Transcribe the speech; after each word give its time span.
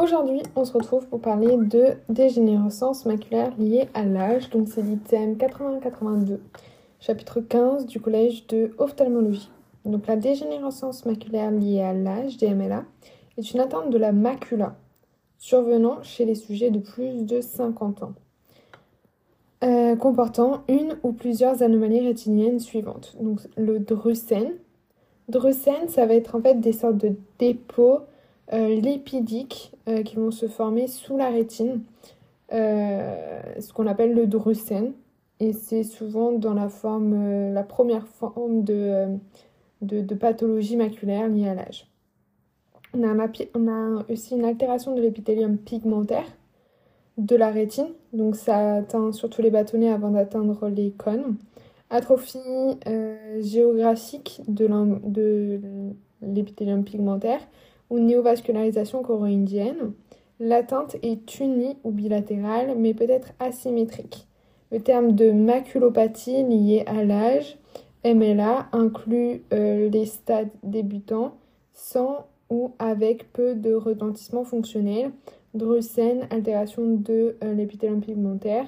Aujourd'hui, 0.00 0.42
on 0.56 0.64
se 0.64 0.72
retrouve 0.72 1.06
pour 1.08 1.20
parler 1.20 1.58
de 1.58 1.88
dégénérescence 2.08 3.04
maculaire 3.04 3.52
liée 3.58 3.86
à 3.92 4.06
l'âge. 4.06 4.48
Donc, 4.48 4.68
c'est 4.68 4.80
l'item 4.80 5.34
80-82, 5.34 6.38
chapitre 7.00 7.42
15 7.42 7.84
du 7.84 8.00
collège 8.00 8.46
de 8.46 8.70
ophtalmologie. 8.78 9.50
Donc, 9.84 10.06
la 10.06 10.16
dégénérescence 10.16 11.04
maculaire 11.04 11.50
liée 11.50 11.82
à 11.82 11.92
l'âge, 11.92 12.38
DMLA, 12.38 12.84
est 13.36 13.52
une 13.52 13.60
atteinte 13.60 13.90
de 13.90 13.98
la 13.98 14.12
macula 14.12 14.74
survenant 15.36 16.02
chez 16.02 16.24
les 16.24 16.34
sujets 16.34 16.70
de 16.70 16.78
plus 16.78 17.26
de 17.26 17.42
50 17.42 18.02
ans, 18.02 18.14
euh, 19.64 19.96
comportant 19.96 20.62
une 20.68 20.96
ou 21.02 21.12
plusieurs 21.12 21.62
anomalies 21.62 22.06
rétiniennes 22.06 22.58
suivantes. 22.58 23.18
Donc, 23.20 23.40
le 23.58 23.78
drusen. 23.78 24.54
Drusen, 25.28 25.88
ça 25.88 26.06
va 26.06 26.14
être 26.14 26.36
en 26.36 26.40
fait 26.40 26.58
des 26.58 26.72
sortes 26.72 26.96
de 26.96 27.16
dépôts 27.38 27.98
euh, 28.52 28.80
lipidiques 28.80 29.72
euh, 29.88 30.02
qui 30.02 30.16
vont 30.16 30.32
se 30.32 30.48
former 30.48 30.88
sous 30.88 31.16
la 31.16 31.30
rétine, 31.30 31.82
euh, 32.52 33.40
ce 33.60 33.72
qu'on 33.72 33.86
appelle 33.86 34.12
le 34.12 34.26
drusen. 34.26 34.92
Et 35.38 35.52
c'est 35.52 35.84
souvent 35.84 36.32
dans 36.32 36.52
la 36.52 36.68
forme, 36.68 37.52
la 37.52 37.62
première 37.62 38.08
forme 38.08 38.64
de, 38.64 39.18
pathologie 40.18 40.76
maculaire 40.76 41.28
liée 41.28 41.48
à 41.48 41.54
l'âge. 41.54 41.86
On 42.92 43.04
a, 43.04 44.04
aussi 44.10 44.34
une 44.34 44.44
altération 44.44 44.96
de 44.96 45.00
l'épithélium 45.00 45.56
pigmentaire 45.56 46.26
de 47.18 47.36
la 47.36 47.50
rétine, 47.50 47.88
donc 48.12 48.34
ça 48.34 48.74
atteint 48.76 49.12
surtout 49.12 49.42
les 49.42 49.50
bâtonnets 49.50 49.90
avant 49.90 50.10
d'atteindre 50.10 50.68
les 50.68 50.90
cônes. 50.90 51.36
Atrophie 51.88 52.38
géographique 53.38 54.42
de 54.48 54.68
l'épithélium 56.20 56.84
pigmentaire 56.84 57.40
ou 57.90 57.98
néovascularisation 57.98 59.02
choroïdienne. 59.02 59.92
L'atteinte 60.38 60.96
est 61.02 61.38
unie 61.38 61.76
ou 61.84 61.90
bilatérale, 61.90 62.74
mais 62.78 62.94
peut 62.94 63.10
être 63.10 63.32
asymétrique. 63.40 64.26
Le 64.72 64.80
terme 64.80 65.12
de 65.12 65.32
maculopathie 65.32 66.44
liée 66.44 66.84
à 66.86 67.04
l'âge, 67.04 67.58
MLA, 68.04 68.68
inclut 68.72 69.42
euh, 69.52 69.90
les 69.90 70.06
stades 70.06 70.50
débutants 70.62 71.34
sans 71.74 72.26
ou 72.48 72.72
avec 72.78 73.32
peu 73.32 73.54
de 73.54 73.74
retentissement 73.74 74.44
fonctionnel, 74.44 75.10
drusen, 75.54 76.26
altération 76.30 76.94
de 76.94 77.36
euh, 77.44 77.54
l'épithélium 77.54 78.00
pigmentaire. 78.00 78.66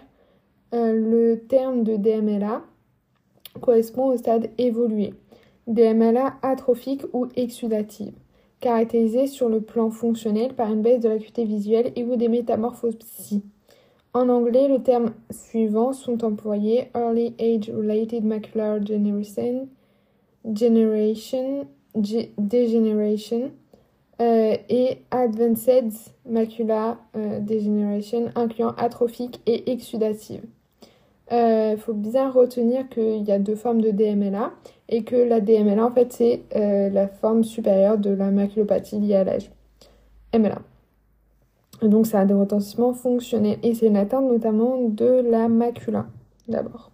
Euh, 0.75 0.93
le 0.93 1.41
terme 1.49 1.85
de 1.85 1.97
DMLA 1.97 2.63
correspond 3.61 4.07
au 4.07 4.17
stade 4.17 4.51
évolué, 4.59 5.15
DMLA 5.67 6.35
atrophique 6.43 7.03
ou 7.13 7.29
exudative 7.37 8.15
caractérisée 8.63 9.27
sur 9.27 9.51
le 9.51 9.61
plan 9.61 9.91
fonctionnel 9.91 10.55
par 10.55 10.73
une 10.73 10.81
baisse 10.81 11.01
de 11.01 11.09
l'acuité 11.11 11.45
visuelle 11.45 11.93
et 11.97 12.05
ou 12.05 12.17
des 12.17 12.29
métamorphoses 12.29 12.97
psy. 12.97 13.43
En 14.15 14.29
anglais, 14.29 14.69
les 14.69 14.81
termes 14.83 15.13
suivants 15.31 15.93
sont 15.93 16.25
employés 16.25 16.91
Early 16.95 17.35
Age-Related 17.39 18.25
Macular 18.25 18.79
Degeneration, 18.81 19.69
generation, 20.45 21.67
Degeneration 21.95 23.51
euh, 24.21 24.57
et 24.69 24.99
Advanced 25.11 25.93
Macular 26.25 26.99
euh, 27.17 27.41
Degeneration, 27.41 28.31
incluant 28.35 28.75
atrophique 28.77 29.41
et 29.47 29.73
exudative. 29.73 30.43
Il 31.33 31.39
euh, 31.39 31.77
faut 31.79 31.95
bien 31.95 32.31
retenir 32.31 32.91
qu'il 32.91 33.23
y 33.23 33.33
a 33.33 33.39
deux 33.39 33.55
formes 33.55 33.81
de 33.81 33.91
DMLA 33.91 34.53
et 34.91 35.03
que 35.03 35.17
la 35.17 35.41
DMLA, 35.41 35.87
en 35.87 35.91
fait, 35.91 36.13
c'est 36.13 36.43
euh, 36.55 36.91
la 36.91 37.09
forme 37.09 37.43
supérieure 37.43 37.97
de 37.97 38.11
la 38.11 38.31
maculopathie 38.31 39.01
liée 39.01 39.15
à 39.15 39.25
l'âge. 39.25 39.51
MLA. 40.35 40.59
donc, 41.81 42.07
ça 42.07 42.21
a 42.21 42.25
des 42.27 42.35
retentissements 42.35 42.93
fonctionnels 42.93 43.59
et 43.63 43.75
c'est 43.75 43.87
une 43.87 43.97
atteinte 43.97 44.31
notamment 44.31 44.77
de 44.83 45.07
la 45.07 45.49
macula, 45.49 46.05
d'abord. 46.49 46.91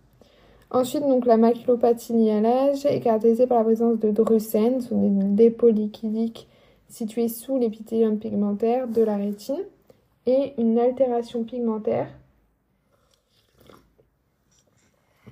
Ensuite, 0.71 1.03
donc, 1.03 1.27
la 1.27 1.37
maculopathie 1.37 2.13
liée 2.13 2.31
à 2.31 2.41
l'âge 2.41 2.87
est 2.87 3.01
caractérisée 3.01 3.49
par 3.49 3.59
la 3.59 3.65
présence 3.65 3.99
de 3.99 4.13
drusen, 4.13 4.81
ce 4.81 4.91
sont 4.91 5.09
des 5.09 5.49
dépôts 5.51 5.71
liquidiques 5.71 6.47
situés 6.89 7.27
sous 7.27 7.59
l'épithélium 7.59 8.19
pigmentaire 8.19 8.87
de 8.87 9.03
la 9.03 9.17
rétine, 9.17 9.65
et 10.27 10.53
une 10.59 10.79
altération 10.79 11.43
pigmentaire 11.43 12.07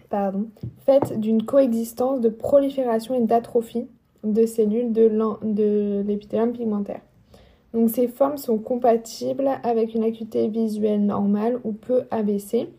pardon, 0.09 0.47
faite 0.85 1.19
d'une 1.19 1.45
coexistence 1.45 2.21
de 2.21 2.29
prolifération 2.29 3.15
et 3.15 3.21
d'atrophie 3.21 3.87
de 4.25 4.47
cellules 4.47 4.93
de 4.93 6.03
l'épithélium 6.07 6.53
pigmentaire. 6.53 7.01
Donc 7.73 7.91
ces 7.91 8.09
formes 8.09 8.39
sont 8.39 8.59
compatibles 8.59 9.51
avec 9.63 9.95
une 9.95 10.03
acuité 10.03 10.49
visuelle 10.49 11.05
normale 11.05 11.61
ou 11.65 11.73
peu 11.73 12.05
abaissée. 12.11 12.71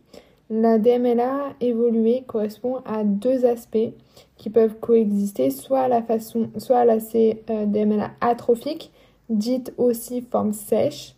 La 0.50 0.80
DMLA 0.80 1.54
évoluée 1.60 2.24
correspond 2.26 2.78
à 2.86 3.04
deux 3.04 3.46
aspects 3.46 3.92
qui 4.38 4.50
peuvent 4.50 4.80
coexister, 4.80 5.50
soit 5.50 5.82
à 5.82 5.88
la 5.88 6.02
façon, 6.02 6.50
soit 6.58 6.78
à 6.78 6.86
la 6.86 6.98
euh, 7.16 7.66
DMLA 7.66 8.12
atrophique, 8.22 8.92
dite 9.30 9.74
aussi 9.78 10.22
forme 10.22 10.54
sèche, 10.54 11.16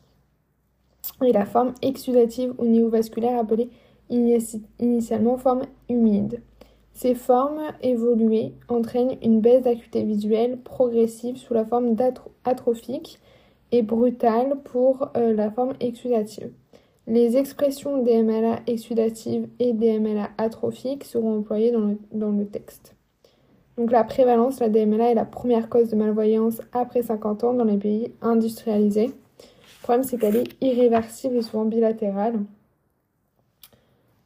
et 1.23 1.31
la 1.31 1.45
forme 1.45 1.73
exudative 1.81 2.53
ou 2.57 2.65
néovasculaire 2.65 3.39
appelée 3.39 3.69
initialement 4.09 5.37
forme 5.37 5.63
humide. 5.89 6.41
Ces 6.93 7.15
formes 7.15 7.61
évoluées 7.81 8.53
entraînent 8.67 9.17
une 9.23 9.39
baisse 9.39 9.63
d'acuité 9.63 10.03
visuelle 10.03 10.57
progressive 10.57 11.37
sous 11.37 11.53
la 11.53 11.63
forme 11.63 11.95
atrophique 12.43 13.19
et 13.71 13.81
brutale 13.81 14.57
pour 14.65 15.09
euh, 15.15 15.33
la 15.33 15.51
forme 15.51 15.73
exudative. 15.79 16.51
Les 17.07 17.37
expressions 17.37 18.03
DMLA 18.03 18.59
exudative 18.67 19.47
et 19.59 19.73
DMLA 19.73 20.29
atrophique 20.37 21.03
seront 21.03 21.39
employées 21.39 21.71
dans 21.71 22.31
le, 22.31 22.45
texte. 22.45 22.95
Donc 23.77 23.91
la 23.91 24.03
prévalence, 24.03 24.59
la 24.59 24.69
DMLA 24.69 25.11
est 25.11 25.15
la 25.15 25.25
première 25.25 25.69
cause 25.69 25.89
de 25.89 25.95
malvoyance 25.95 26.61
après 26.73 27.01
50 27.01 27.45
ans 27.45 27.53
dans 27.53 27.63
les 27.63 27.77
pays 27.77 28.11
industrialisés. 28.21 29.07
Le 29.07 29.83
problème, 29.83 30.03
c'est 30.03 30.17
qu'elle 30.17 30.35
est 30.35 30.55
irréversible 30.61 31.37
et 31.37 31.41
souvent 31.41 31.65
bilatérale. 31.65 32.41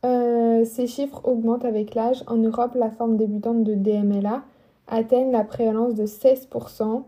Euh, 0.06 0.66
ces 0.66 0.88
chiffres 0.88 1.22
augmentent 1.24 1.66
avec 1.66 1.96
l'âge. 1.96 2.24
En 2.28 2.38
Europe, 2.38 2.76
la 2.76 2.90
forme 2.90 3.18
débutante 3.18 3.64
de 3.64 3.74
DMLA 3.74 4.44
atteigne 4.88 5.32
la 5.32 5.44
prévalence 5.44 5.96
de 5.96 6.06
16%, 6.06 7.04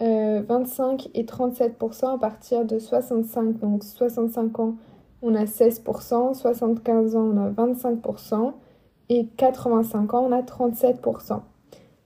25 0.00 0.02
euh, 0.02 1.08
et 1.14 1.24
37% 1.24 2.14
à 2.14 2.18
partir 2.18 2.64
de 2.64 2.78
65. 2.78 3.58
Donc 3.58 3.82
65 3.82 4.58
ans, 4.60 4.74
on 5.22 5.34
a 5.34 5.44
16%, 5.44 6.34
75 6.34 7.16
ans, 7.16 7.30
on 7.34 7.36
a 7.38 7.50
25% 7.50 8.52
et 9.08 9.26
85 9.36 10.14
ans, 10.14 10.26
on 10.28 10.32
a 10.32 10.42
37%. 10.42 11.40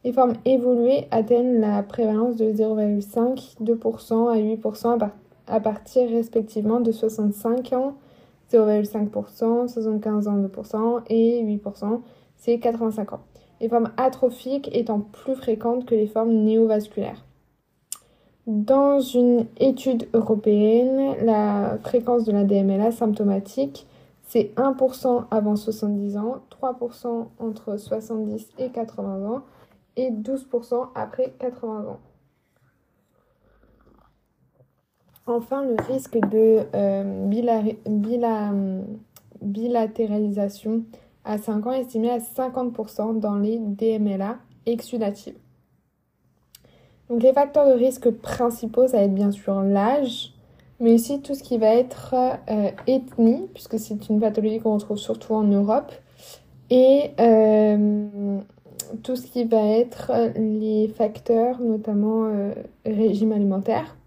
Les 0.04 0.12
formes 0.12 0.34
évoluées 0.44 1.08
atteignent 1.10 1.58
la 1.58 1.82
prévalence 1.82 2.36
de 2.36 2.52
0,5, 2.52 3.56
2% 3.60 4.30
à 4.30 4.36
8% 4.36 5.10
à 5.48 5.60
partir 5.60 6.08
respectivement 6.10 6.80
de 6.80 6.92
65 6.92 7.72
ans, 7.72 7.94
0,5%, 8.52 9.68
75 9.68 10.28
ans 10.28 10.38
2% 10.38 11.02
et 11.08 11.42
8%, 11.44 12.00
c'est 12.36 12.58
85 12.58 13.12
ans. 13.12 13.20
Les 13.60 13.68
formes 13.68 13.90
atrophiques 13.96 14.70
étant 14.72 15.00
plus 15.00 15.34
fréquentes 15.34 15.86
que 15.86 15.94
les 15.94 16.06
formes 16.06 16.32
néovasculaires. 16.32 17.24
Dans 18.46 19.00
une 19.00 19.46
étude 19.58 20.08
européenne, 20.14 21.16
la 21.22 21.78
fréquence 21.82 22.24
de 22.24 22.32
la 22.32 22.44
DMLA 22.44 22.92
symptomatique, 22.92 23.86
c'est 24.22 24.54
1% 24.56 25.24
avant 25.30 25.56
70 25.56 26.16
ans, 26.16 26.42
3% 26.62 27.26
entre 27.38 27.76
70 27.76 28.48
et 28.58 28.70
80 28.70 29.26
ans 29.30 29.42
et 29.96 30.10
12% 30.10 30.88
après 30.94 31.34
80 31.38 31.80
ans. 31.88 31.98
Enfin, 35.30 35.62
le 35.62 35.76
risque 35.92 36.18
de 36.18 36.62
euh, 36.74 37.26
bilatéralisation 39.42 40.84
à 41.24 41.36
5 41.36 41.66
ans 41.66 41.72
est 41.72 41.80
estimé 41.80 42.10
à 42.10 42.18
50% 42.18 43.20
dans 43.20 43.34
les 43.36 43.58
DMLA 43.58 44.38
exudatives. 44.64 45.36
Donc 47.10 47.22
les 47.22 47.34
facteurs 47.34 47.66
de 47.66 47.72
risque 47.72 48.10
principaux, 48.10 48.86
ça 48.86 48.96
va 48.98 49.02
être 49.04 49.14
bien 49.14 49.30
sûr 49.30 49.60
l'âge, 49.60 50.32
mais 50.80 50.94
aussi 50.94 51.20
tout 51.20 51.34
ce 51.34 51.42
qui 51.42 51.58
va 51.58 51.74
être 51.74 52.14
euh, 52.50 52.70
ethnie, 52.86 53.48
puisque 53.52 53.78
c'est 53.78 54.08
une 54.08 54.20
pathologie 54.20 54.60
qu'on 54.60 54.74
retrouve 54.74 54.96
surtout 54.96 55.34
en 55.34 55.44
Europe, 55.44 55.92
et 56.70 57.10
euh, 57.20 58.38
tout 59.02 59.16
ce 59.16 59.26
qui 59.26 59.44
va 59.44 59.62
être 59.62 60.10
les 60.36 60.88
facteurs, 60.88 61.60
notamment 61.60 62.30
régime 62.86 63.32
alimentaire 63.32 63.97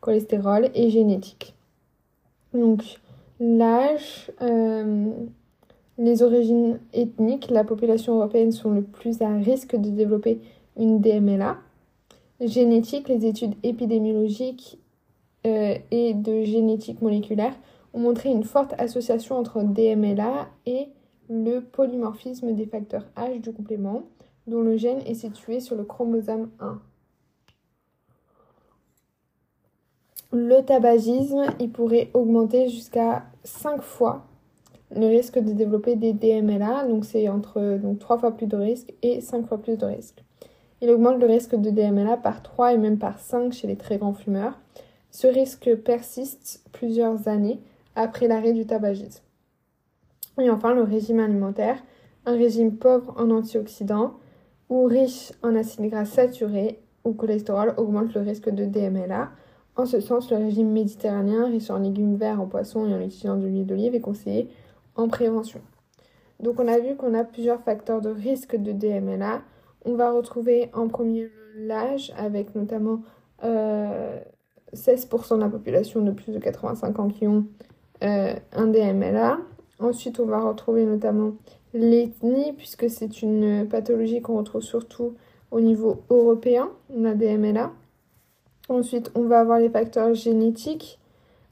cholestérol 0.00 0.70
et 0.74 0.90
génétique. 0.90 1.54
Donc 2.52 2.82
l'âge, 3.38 4.30
euh, 4.42 5.10
les 5.98 6.22
origines 6.22 6.80
ethniques, 6.92 7.50
la 7.50 7.64
population 7.64 8.16
européenne 8.16 8.52
sont 8.52 8.70
le 8.70 8.82
plus 8.82 9.22
à 9.22 9.34
risque 9.36 9.76
de 9.76 9.90
développer 9.90 10.40
une 10.76 11.00
DMLA. 11.00 11.58
Génétique, 12.40 13.08
les 13.08 13.26
études 13.26 13.54
épidémiologiques 13.62 14.78
et 15.44 16.14
de 16.14 16.42
génétique 16.44 17.00
moléculaire 17.00 17.54
ont 17.94 18.00
montré 18.00 18.30
une 18.30 18.44
forte 18.44 18.74
association 18.78 19.36
entre 19.36 19.62
DMLA 19.62 20.48
et 20.66 20.88
le 21.28 21.60
polymorphisme 21.60 22.54
des 22.54 22.66
facteurs 22.66 23.06
H 23.16 23.40
du 23.40 23.52
complément, 23.52 24.02
dont 24.46 24.62
le 24.62 24.76
gène 24.76 25.00
est 25.06 25.14
situé 25.14 25.60
sur 25.60 25.76
le 25.76 25.84
chromosome 25.84 26.50
1. 26.58 26.80
Le 30.32 30.60
tabagisme, 30.60 31.46
il 31.58 31.72
pourrait 31.72 32.10
augmenter 32.14 32.68
jusqu'à 32.68 33.24
5 33.42 33.82
fois 33.82 34.26
le 34.94 35.06
risque 35.06 35.38
de 35.38 35.52
développer 35.52 35.96
des 35.96 36.12
DMLA, 36.12 36.86
donc 36.86 37.04
c'est 37.04 37.28
entre 37.28 37.78
donc, 37.78 37.98
3 37.98 38.18
fois 38.18 38.36
plus 38.36 38.46
de 38.46 38.56
risque 38.56 38.92
et 39.02 39.20
5 39.20 39.46
fois 39.46 39.58
plus 39.58 39.76
de 39.76 39.86
risque. 39.86 40.24
Il 40.82 40.90
augmente 40.90 41.18
le 41.18 41.26
risque 41.26 41.56
de 41.56 41.70
DMLA 41.70 42.16
par 42.16 42.42
3 42.42 42.74
et 42.74 42.78
même 42.78 42.98
par 42.98 43.18
5 43.18 43.52
chez 43.52 43.66
les 43.66 43.76
très 43.76 43.98
grands 43.98 44.14
fumeurs. 44.14 44.58
Ce 45.10 45.26
risque 45.26 45.74
persiste 45.76 46.64
plusieurs 46.72 47.28
années 47.28 47.60
après 47.96 48.28
l'arrêt 48.28 48.52
du 48.52 48.66
tabagisme. 48.66 49.22
Et 50.40 50.48
enfin, 50.48 50.74
le 50.74 50.82
régime 50.82 51.20
alimentaire, 51.20 51.82
un 52.24 52.36
régime 52.36 52.76
pauvre 52.76 53.14
en 53.18 53.30
antioxydants 53.30 54.14
ou 54.68 54.84
riche 54.84 55.32
en 55.42 55.56
acides 55.56 55.90
gras 55.90 56.04
saturés 56.04 56.78
ou 57.04 57.12
cholestérol 57.14 57.74
augmente 57.76 58.14
le 58.14 58.20
risque 58.20 58.48
de 58.48 58.64
DMLA. 58.64 59.30
En 59.76 59.86
ce 59.86 60.00
sens, 60.00 60.30
le 60.30 60.36
régime 60.36 60.70
méditerranéen, 60.70 61.46
riche 61.46 61.70
en 61.70 61.78
légumes 61.78 62.16
verts, 62.16 62.40
en 62.40 62.46
poissons 62.46 62.86
et 62.86 62.94
en 62.94 63.00
utilisant 63.00 63.36
de 63.36 63.46
l'huile 63.46 63.66
d'olive, 63.66 63.94
est 63.94 64.00
conseillé 64.00 64.48
en 64.96 65.08
prévention. 65.08 65.60
Donc 66.40 66.58
on 66.58 66.68
a 66.68 66.78
vu 66.78 66.96
qu'on 66.96 67.14
a 67.14 67.24
plusieurs 67.24 67.60
facteurs 67.60 68.00
de 68.00 68.10
risque 68.10 68.56
de 68.56 68.72
DMLA. 68.72 69.42
On 69.84 69.94
va 69.94 70.10
retrouver 70.10 70.70
en 70.74 70.88
premier 70.88 71.30
l'âge, 71.56 72.12
avec 72.16 72.54
notamment 72.54 73.00
16% 73.42 73.44
euh, 73.44 75.36
de 75.36 75.40
la 75.40 75.48
population 75.48 76.02
de 76.02 76.10
plus 76.10 76.32
de 76.32 76.38
85 76.38 76.98
ans 76.98 77.08
qui 77.08 77.26
ont 77.26 77.46
euh, 78.02 78.34
un 78.52 78.66
DMLA. 78.66 79.38
Ensuite, 79.78 80.20
on 80.20 80.26
va 80.26 80.40
retrouver 80.40 80.84
notamment 80.84 81.32
l'ethnie, 81.72 82.52
puisque 82.56 82.90
c'est 82.90 83.22
une 83.22 83.66
pathologie 83.68 84.20
qu'on 84.20 84.36
retrouve 84.36 84.62
surtout 84.62 85.14
au 85.50 85.60
niveau 85.60 86.02
européen, 86.10 86.70
la 86.94 87.14
DMLA. 87.14 87.72
Ensuite, 88.70 89.10
on 89.14 89.22
va 89.22 89.40
avoir 89.40 89.58
les 89.58 89.68
facteurs 89.68 90.14
génétiques 90.14 90.98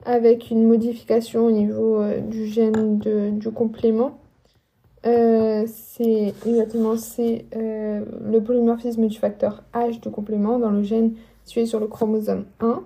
avec 0.07 0.51
une 0.51 0.67
modification 0.67 1.45
au 1.45 1.51
niveau 1.51 2.01
euh, 2.01 2.21
du 2.21 2.47
gène 2.47 2.99
du 2.99 3.51
complément. 3.51 4.19
Euh, 5.07 5.65
c'est 5.67 6.35
exactement 6.47 6.97
c'est 6.97 7.45
le 7.53 8.39
polymorphisme 8.39 9.07
du 9.07 9.19
facteur 9.19 9.63
H 9.75 10.01
du 10.01 10.11
complément 10.11 10.59
dans 10.59 10.71
le 10.71 10.83
gène 10.83 11.13
situé 11.45 11.67
sur 11.67 11.81
le 11.81 11.87
chromosome 11.87 12.45
1. 12.61 12.83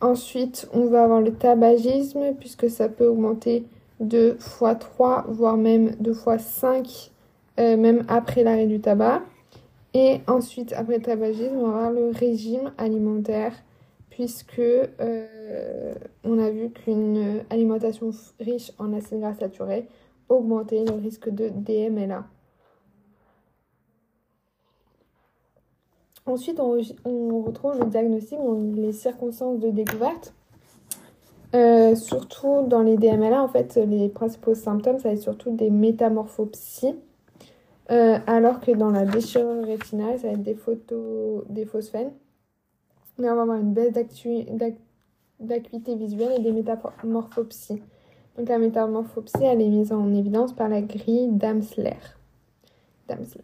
Ensuite, 0.00 0.68
on 0.72 0.86
va 0.86 1.04
avoir 1.04 1.20
le 1.20 1.32
tabagisme, 1.32 2.34
puisque 2.38 2.68
ça 2.68 2.88
peut 2.88 3.06
augmenter 3.06 3.64
de 4.00 4.36
fois 4.38 4.74
3, 4.74 5.26
voire 5.28 5.56
même 5.56 5.94
de 6.00 6.12
fois 6.12 6.38
5, 6.38 7.10
euh, 7.58 7.76
même 7.76 8.04
après 8.08 8.42
l'arrêt 8.42 8.66
du 8.66 8.80
tabac. 8.80 9.22
Et 9.94 10.20
ensuite, 10.26 10.72
après 10.72 10.96
le 10.96 11.02
tabagisme, 11.02 11.56
on 11.56 11.68
va 11.68 11.86
avoir 11.86 11.92
le 11.92 12.10
régime 12.10 12.72
alimentaire, 12.78 13.52
puisque 14.10 14.58
euh, 14.58 15.94
on 16.24 16.38
a 16.38 16.50
vu 16.50 16.70
qu'une 16.70 17.44
alimentation 17.48 18.10
riche 18.40 18.72
en 18.78 18.92
acides 18.92 19.20
gras 19.20 19.34
saturés 19.34 19.86
augmentait 20.28 20.84
le 20.84 20.94
risque 20.94 21.28
de 21.28 21.48
DMLA. 21.48 22.24
Ensuite, 26.26 26.58
on, 26.58 27.42
retrouve 27.42 27.78
le 27.78 27.86
diagnostic, 27.86 28.38
les 28.74 28.92
circonstances 28.92 29.60
de 29.60 29.70
découverte. 29.70 30.34
Euh, 31.54 31.94
surtout 31.94 32.66
dans 32.66 32.82
les 32.82 32.96
DMLA, 32.96 33.40
en 33.40 33.48
fait, 33.48 33.76
les 33.76 34.08
principaux 34.08 34.54
symptômes, 34.54 34.98
ça 34.98 35.10
va 35.10 35.14
être 35.14 35.22
surtout 35.22 35.50
des 35.50 35.70
métamorphopsies. 35.70 36.96
Euh, 37.90 38.18
alors 38.26 38.60
que 38.60 38.70
dans 38.70 38.90
la 38.90 39.04
déchirure 39.04 39.64
rétinale, 39.64 40.18
ça 40.18 40.28
va 40.28 40.34
être 40.34 40.42
des 40.42 40.54
photos, 40.54 41.44
des 41.48 41.66
phosphènes. 41.66 42.12
on 43.18 43.22
va 43.22 43.42
avoir 43.42 43.58
une 43.58 43.74
baisse 43.74 43.92
d'acuité 43.92 45.94
visuelle 45.94 46.32
et 46.38 46.42
des 46.42 46.52
métamorphopsies. 46.52 47.82
Donc 48.36 48.48
la 48.48 48.58
métamorphopsie, 48.58 49.44
elle 49.44 49.60
est 49.60 49.68
mise 49.68 49.92
en 49.92 50.12
évidence 50.12 50.54
par 50.54 50.68
la 50.68 50.80
grille 50.80 51.28
d'Amsler. 51.28 51.98
D'Amsler. 53.08 53.42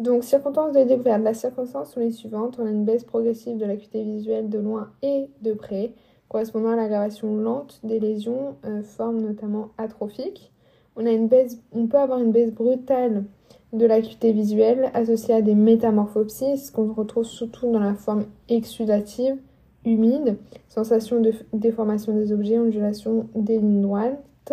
Donc, 0.00 0.24
circonstances 0.24 0.72
de 0.72 0.82
découverte. 0.82 1.22
La 1.22 1.34
circonstance 1.34 1.92
sont 1.92 2.00
les 2.00 2.10
suivantes. 2.10 2.58
On 2.58 2.64
a 2.64 2.70
une 2.70 2.86
baisse 2.86 3.04
progressive 3.04 3.58
de 3.58 3.66
l'acuité 3.66 4.02
visuelle 4.02 4.48
de 4.48 4.58
loin 4.58 4.90
et 5.02 5.28
de 5.42 5.52
près, 5.52 5.92
correspondant 6.30 6.70
à 6.70 6.76
l'aggravation 6.76 7.36
lente 7.36 7.80
des 7.84 8.00
lésions, 8.00 8.56
euh, 8.64 8.82
formes 8.82 9.20
notamment 9.20 9.68
atrophiques. 9.76 10.52
On, 10.96 11.04
a 11.04 11.10
une 11.10 11.28
baisse, 11.28 11.58
on 11.72 11.86
peut 11.86 11.98
avoir 11.98 12.18
une 12.18 12.32
baisse 12.32 12.50
brutale 12.50 13.24
de 13.72 13.86
l'acuité 13.86 14.32
visuelle 14.32 14.90
associée 14.94 15.34
à 15.34 15.42
des 15.42 15.54
métamorphopsies, 15.54 16.58
ce 16.58 16.72
qu'on 16.72 16.92
retrouve 16.92 17.24
surtout 17.24 17.70
dans 17.70 17.80
la 17.80 17.94
forme 17.94 18.24
exudative, 18.48 19.36
humide, 19.84 20.36
sensation 20.68 21.20
de 21.20 21.32
déformation 21.52 22.12
des 22.12 22.32
objets, 22.32 22.58
ondulation 22.58 23.28
des 23.34 23.58
lignes 23.58 23.82
droites, 23.82 24.52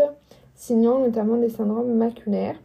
signant 0.55 0.99
notamment 0.99 1.37
des 1.37 1.49
syndromes 1.49 1.93
maculaires. 1.93 2.57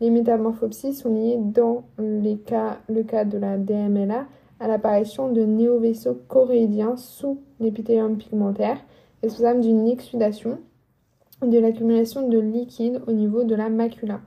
Les 0.00 0.10
métamorphopsies 0.10 0.94
sont 0.94 1.12
liées 1.12 1.38
dans 1.38 1.84
le 1.98 2.34
cas 2.36 2.78
de 3.24 3.38
la 3.38 3.58
DMLA 3.58 4.26
à 4.60 4.68
l'apparition 4.68 5.30
de 5.30 5.42
néovaisseaux 5.42 6.18
choréidiens 6.28 6.96
sous 6.96 7.38
l'épithélium 7.60 8.16
pigmentaire, 8.16 8.78
responsable 9.22 9.60
d'une 9.60 9.86
exsudation 9.86 10.58
de 11.42 11.58
l'accumulation 11.58 12.28
de 12.28 12.38
liquide 12.38 13.00
au 13.06 13.12
niveau 13.12 13.44
de 13.44 13.54
la 13.54 13.68
macula. 13.68 14.20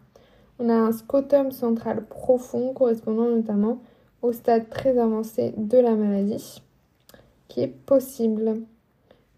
On 0.63 0.69
a 0.69 0.75
un 0.75 0.91
scotum 0.91 1.51
central 1.51 2.05
profond 2.05 2.73
correspondant 2.73 3.27
notamment 3.27 3.79
au 4.21 4.31
stade 4.31 4.69
très 4.69 4.99
avancé 4.99 5.55
de 5.57 5.79
la 5.79 5.95
maladie 5.95 6.61
qui 7.47 7.61
est 7.61 7.67
possible. 7.67 8.61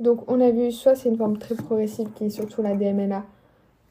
Donc 0.02 0.30
on 0.30 0.42
a 0.42 0.52
vu 0.52 0.74
soit 0.74 0.96
c'est 0.96 1.08
une 1.08 1.18
forme 1.18 1.38
très 1.38 1.56
progressive 1.56 2.10
qui 2.14 2.26
est 2.26 2.30
surtout 2.30 2.62
la 2.62 2.76
DMLA 2.76 3.24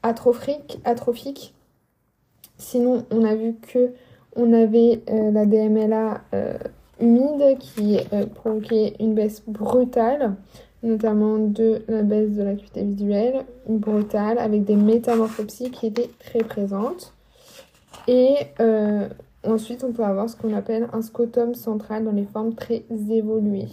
atrophique, 0.03 1.55
Sinon, 2.57 3.03
on 3.09 3.23
a 3.25 3.33
vu 3.33 3.55
que 3.55 3.93
on 4.35 4.53
avait 4.53 5.01
euh, 5.09 5.31
la 5.31 5.47
DMLA 5.47 6.21
euh, 6.35 6.57
humide 6.99 7.57
qui 7.59 7.97
euh, 8.13 8.27
provoquait 8.27 8.93
une 8.99 9.15
baisse 9.15 9.41
brutale, 9.47 10.35
notamment 10.83 11.39
de 11.39 11.81
la 11.87 12.03
baisse 12.03 12.31
de 12.31 12.43
l'acuité 12.43 12.83
visuelle, 12.83 13.45
brutale, 13.67 14.37
avec 14.37 14.65
des 14.65 14.75
métamorphopsies 14.75 15.71
qui 15.71 15.87
étaient 15.87 16.11
très 16.19 16.43
présentes. 16.43 17.13
Et 18.07 18.35
ensuite, 19.45 19.83
on 19.83 19.91
peut 19.91 20.03
avoir 20.03 20.29
ce 20.29 20.35
qu'on 20.35 20.53
appelle 20.53 20.87
un 20.93 21.01
scotum 21.01 21.55
central 21.55 22.03
dans 22.03 22.11
les 22.11 22.25
formes 22.25 22.53
très 22.53 22.83
évoluées. 23.09 23.69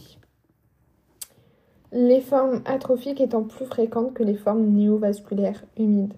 Les 1.92 2.20
formes 2.20 2.60
atrophiques 2.66 3.20
étant 3.20 3.42
plus 3.42 3.66
fréquentes 3.66 4.14
que 4.14 4.22
les 4.22 4.36
formes 4.36 4.64
néovasculaires 4.64 5.64
humides. 5.76 6.14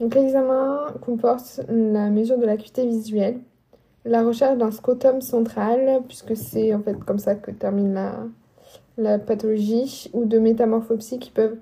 Donc 0.00 0.14
l'examen 0.14 0.86
comporte 1.02 1.60
la 1.68 2.10
mesure 2.10 2.38
de 2.38 2.46
l'acuité 2.46 2.86
visuelle, 2.86 3.38
la 4.04 4.22
recherche 4.22 4.58
d'un 4.58 4.70
scotum 4.70 5.20
central, 5.20 6.00
puisque 6.08 6.36
c'est 6.36 6.74
en 6.74 6.80
fait 6.80 6.98
comme 7.04 7.18
ça 7.18 7.34
que 7.34 7.50
termine 7.50 7.94
la, 7.94 8.14
la 8.96 9.18
pathologie, 9.18 10.10
ou 10.12 10.24
de 10.24 10.38
métamorphopsies 10.38 11.18
qui 11.18 11.30
peuvent 11.30 11.56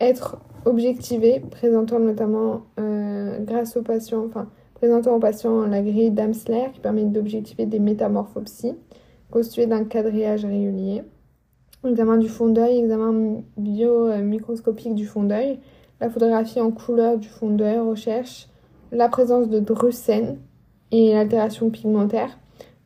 être 0.00 0.38
objectivées, 0.64 1.40
présentant 1.50 1.98
notamment 1.98 2.62
euh, 2.80 3.38
grâce 3.40 3.76
aux 3.76 3.82
patients, 3.82 4.24
enfin 4.26 4.48
présentant 4.76 5.16
aux 5.16 5.20
patients 5.20 5.66
la 5.66 5.80
grille 5.80 6.10
d'Amsler 6.10 6.66
qui 6.74 6.80
permet 6.80 7.04
d'objectiver 7.04 7.64
des 7.64 7.78
métamorphopsies 7.78 8.74
constituées 9.30 9.66
d'un 9.66 9.84
quadrillage 9.84 10.44
régulier. 10.44 11.02
Examen 11.82 12.18
du 12.18 12.28
fond 12.28 12.48
d'œil, 12.48 12.78
examen 12.80 13.42
bio-microscopique 13.56 14.94
du 14.94 15.06
fond 15.06 15.24
d'œil, 15.24 15.58
la 16.00 16.10
photographie 16.10 16.60
en 16.60 16.70
couleur 16.70 17.16
du 17.16 17.28
fond 17.28 17.50
d'œil 17.50 17.78
recherche 17.78 18.48
la 18.92 19.08
présence 19.08 19.48
de 19.48 19.60
drusènes 19.60 20.38
et 20.92 21.14
l'altération 21.14 21.70
pigmentaire. 21.70 22.38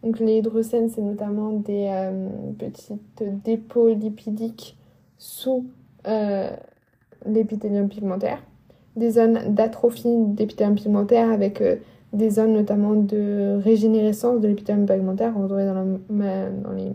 Donc 0.04 0.20
les 0.20 0.42
drusènes, 0.42 0.88
c'est 0.90 1.02
notamment 1.02 1.50
des 1.52 1.88
euh, 1.90 2.28
petites 2.56 3.23
dépôts 3.44 3.88
lipidiques 3.88 4.78
sous 5.18 5.66
euh, 6.06 6.50
l'épithélium 7.26 7.88
pigmentaire, 7.88 8.42
des 9.00 9.11
zones 9.11 9.54
d'atrophie 9.54 10.16
d'épithélium 10.28 10.76
pigmentaire 10.76 11.30
avec 11.30 11.61
euh, 11.61 11.76
des 12.12 12.30
zones 12.30 12.52
notamment 12.52 12.95
de 12.95 13.59
régénérescence 13.62 14.40
de 14.40 14.49
l'épithélium 14.49 14.87
pigmentaire, 14.87 15.33
on 15.37 15.42
retrouve 15.42 15.59
dans, 15.59 15.99
dans 16.62 16.73
les 16.73 16.92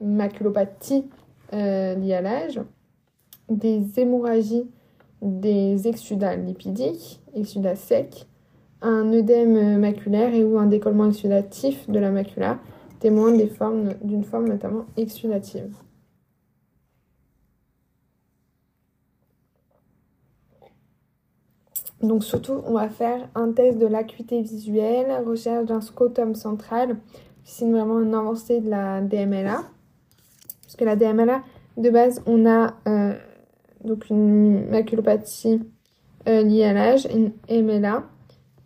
maculopathies 0.00 1.04
liées 1.52 2.14
à 2.14 2.20
l'âge, 2.20 2.60
des 3.48 3.82
hémorragies 3.98 4.66
des 5.22 5.88
exsudats 5.88 6.36
lipidiques, 6.36 7.20
exsudats 7.34 7.76
secs, 7.76 8.26
un 8.82 9.12
œdème 9.12 9.78
maculaire 9.78 10.34
et 10.34 10.44
ou 10.44 10.58
un 10.58 10.66
décollement 10.66 11.08
exsudatif 11.08 11.88
de 11.88 11.98
la 11.98 12.10
macula, 12.10 12.58
témoin 13.00 13.32
d'une 13.32 14.24
forme, 14.24 14.48
notamment 14.48 14.84
exsudative. 14.96 15.74
Donc 22.02 22.24
surtout, 22.24 22.60
on 22.66 22.74
va 22.74 22.88
faire 22.88 23.28
un 23.34 23.52
test 23.52 23.78
de 23.78 23.86
l'acuité 23.86 24.42
visuelle, 24.42 25.24
recherche 25.26 25.66
d'un 25.66 25.80
scrotum 25.80 26.34
central, 26.34 26.98
c'est 27.44 27.70
vraiment 27.70 28.00
une 28.00 28.14
avancée 28.14 28.60
de 28.60 28.68
la 28.68 29.00
DMLA. 29.00 29.62
Parce 30.62 30.76
que 30.76 30.84
la 30.84 30.96
DMLA, 30.96 31.42
de 31.76 31.90
base, 31.90 32.22
on 32.26 32.44
a 32.44 32.74
euh, 32.88 33.14
donc 33.84 34.10
une 34.10 34.68
maculopathie 34.68 35.62
euh, 36.28 36.42
liée 36.42 36.64
à 36.64 36.72
l'âge, 36.72 37.06
une 37.14 37.32
MLA, 37.48 38.02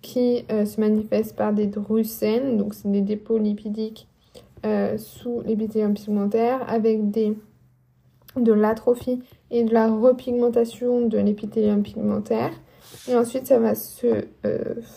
qui 0.01 0.45
euh, 0.51 0.65
se 0.65 0.81
manifeste 0.81 1.37
par 1.37 1.53
des 1.53 1.67
drusènes, 1.67 2.57
donc 2.57 2.75
c'est 2.75 2.91
des 2.91 3.03
dépôts 3.03 3.39
lipidiques 3.39 4.07
sous 4.99 5.41
l'épithélium 5.47 5.95
pigmentaire, 5.95 6.69
avec 6.69 7.11
des, 7.11 7.35
de 8.37 8.53
l'atrophie 8.53 9.23
et 9.51 9.65
de 9.65 9.73
la 9.73 9.91
repigmentation 9.91 11.07
de 11.07 11.17
l'épithélium 11.17 11.83
pigmentaire. 11.83 12.53
Et 13.09 13.17
ensuite, 13.17 13.47
ça 13.47 13.59
va 13.59 13.75
se 13.75 14.25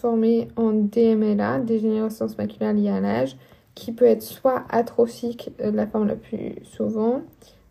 former 0.02 0.48
en 0.56 0.72
DMLA, 0.72 1.60
dégénérescence 1.60 2.38
maculaire 2.38 2.74
liée 2.74 2.90
à 2.90 3.00
l'âge, 3.00 3.38
qui 3.76 3.92
peut 3.92 4.06
être 4.06 4.22
soit 4.22 4.64
atrophique, 4.70 5.52
de 5.60 5.70
la 5.70 5.88
forme 5.88 6.08
la 6.08 6.16
plus 6.16 6.56
souvent, 6.64 7.22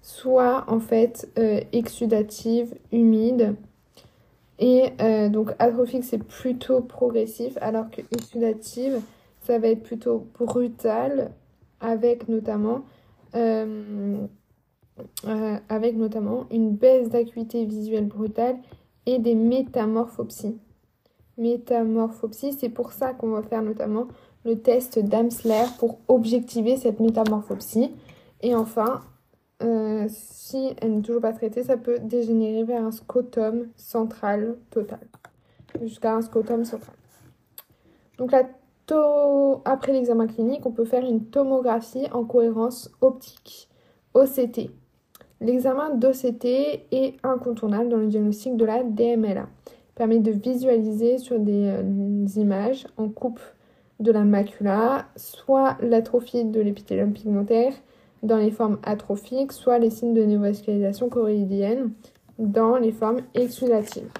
soit 0.00 0.64
en 0.68 0.80
fait 0.80 1.28
euh, 1.38 1.60
exudative, 1.72 2.74
humide. 2.90 3.54
Et 4.58 4.90
euh, 5.00 5.28
donc 5.28 5.52
atrophique, 5.58 6.04
c'est 6.04 6.22
plutôt 6.22 6.80
progressif, 6.80 7.56
alors 7.60 7.90
que 7.90 8.00
exudative, 8.10 9.00
ça 9.40 9.58
va 9.58 9.68
être 9.68 9.82
plutôt 9.82 10.26
brutal, 10.38 11.30
avec 11.80 12.28
notamment, 12.28 12.82
euh, 13.34 14.18
avec 15.68 15.96
notamment 15.96 16.46
une 16.50 16.76
baisse 16.76 17.08
d'acuité 17.08 17.64
visuelle 17.64 18.06
brutale 18.06 18.56
et 19.06 19.18
des 19.18 19.34
métamorphopsies. 19.34 20.58
Métamorphopsies, 21.38 22.52
c'est 22.52 22.68
pour 22.68 22.92
ça 22.92 23.14
qu'on 23.14 23.30
va 23.30 23.42
faire 23.42 23.62
notamment 23.62 24.06
le 24.44 24.60
test 24.60 24.98
d'Amsler 24.98 25.64
pour 25.78 25.98
objectiver 26.08 26.76
cette 26.76 27.00
métamorphopsie. 27.00 27.90
Et 28.42 28.54
enfin, 28.54 29.02
euh, 29.62 30.06
si 30.08 30.74
elle 30.80 30.96
n'est 30.96 31.02
toujours 31.02 31.22
pas 31.22 31.32
traitée, 31.32 31.62
ça 31.62 31.76
peut 31.76 31.98
dégénérer 32.00 32.64
vers 32.64 32.84
un 32.84 32.90
scotum 32.90 33.68
central 33.76 34.56
total, 34.70 35.00
jusqu'à 35.80 36.14
un 36.14 36.22
scotum 36.22 36.64
central. 36.64 36.96
Donc 38.18 38.32
après 39.64 39.92
l'examen 39.92 40.26
clinique, 40.26 40.66
on 40.66 40.72
peut 40.72 40.84
faire 40.84 41.04
une 41.04 41.26
tomographie 41.26 42.06
en 42.12 42.24
cohérence 42.24 42.90
optique, 43.00 43.68
OCT. 44.14 44.70
L'examen 45.42 45.90
d'OCT 45.94 46.44
est 46.92 47.16
incontournable 47.24 47.88
dans 47.88 47.96
le 47.96 48.06
diagnostic 48.06 48.56
de 48.56 48.64
la 48.64 48.84
DMLA. 48.84 49.48
Il 49.66 49.94
permet 49.96 50.20
de 50.20 50.30
visualiser 50.30 51.18
sur 51.18 51.40
des 51.40 51.66
euh, 51.66 52.26
images 52.36 52.86
en 52.96 53.08
coupe 53.08 53.40
de 53.98 54.12
la 54.12 54.22
macula, 54.22 55.06
soit 55.16 55.76
l'atrophie 55.80 56.44
de 56.44 56.60
l'épithélium 56.60 57.12
pigmentaire, 57.12 57.72
dans 58.22 58.36
les 58.36 58.52
formes 58.52 58.78
atrophiques, 58.84 59.52
soit 59.52 59.78
les 59.78 59.90
signes 59.90 60.14
de 60.14 60.22
néovascularisation 60.22 61.08
choroïdienne 61.08 61.90
dans 62.38 62.76
les 62.76 62.92
formes 62.92 63.20
exudatives. 63.34 64.10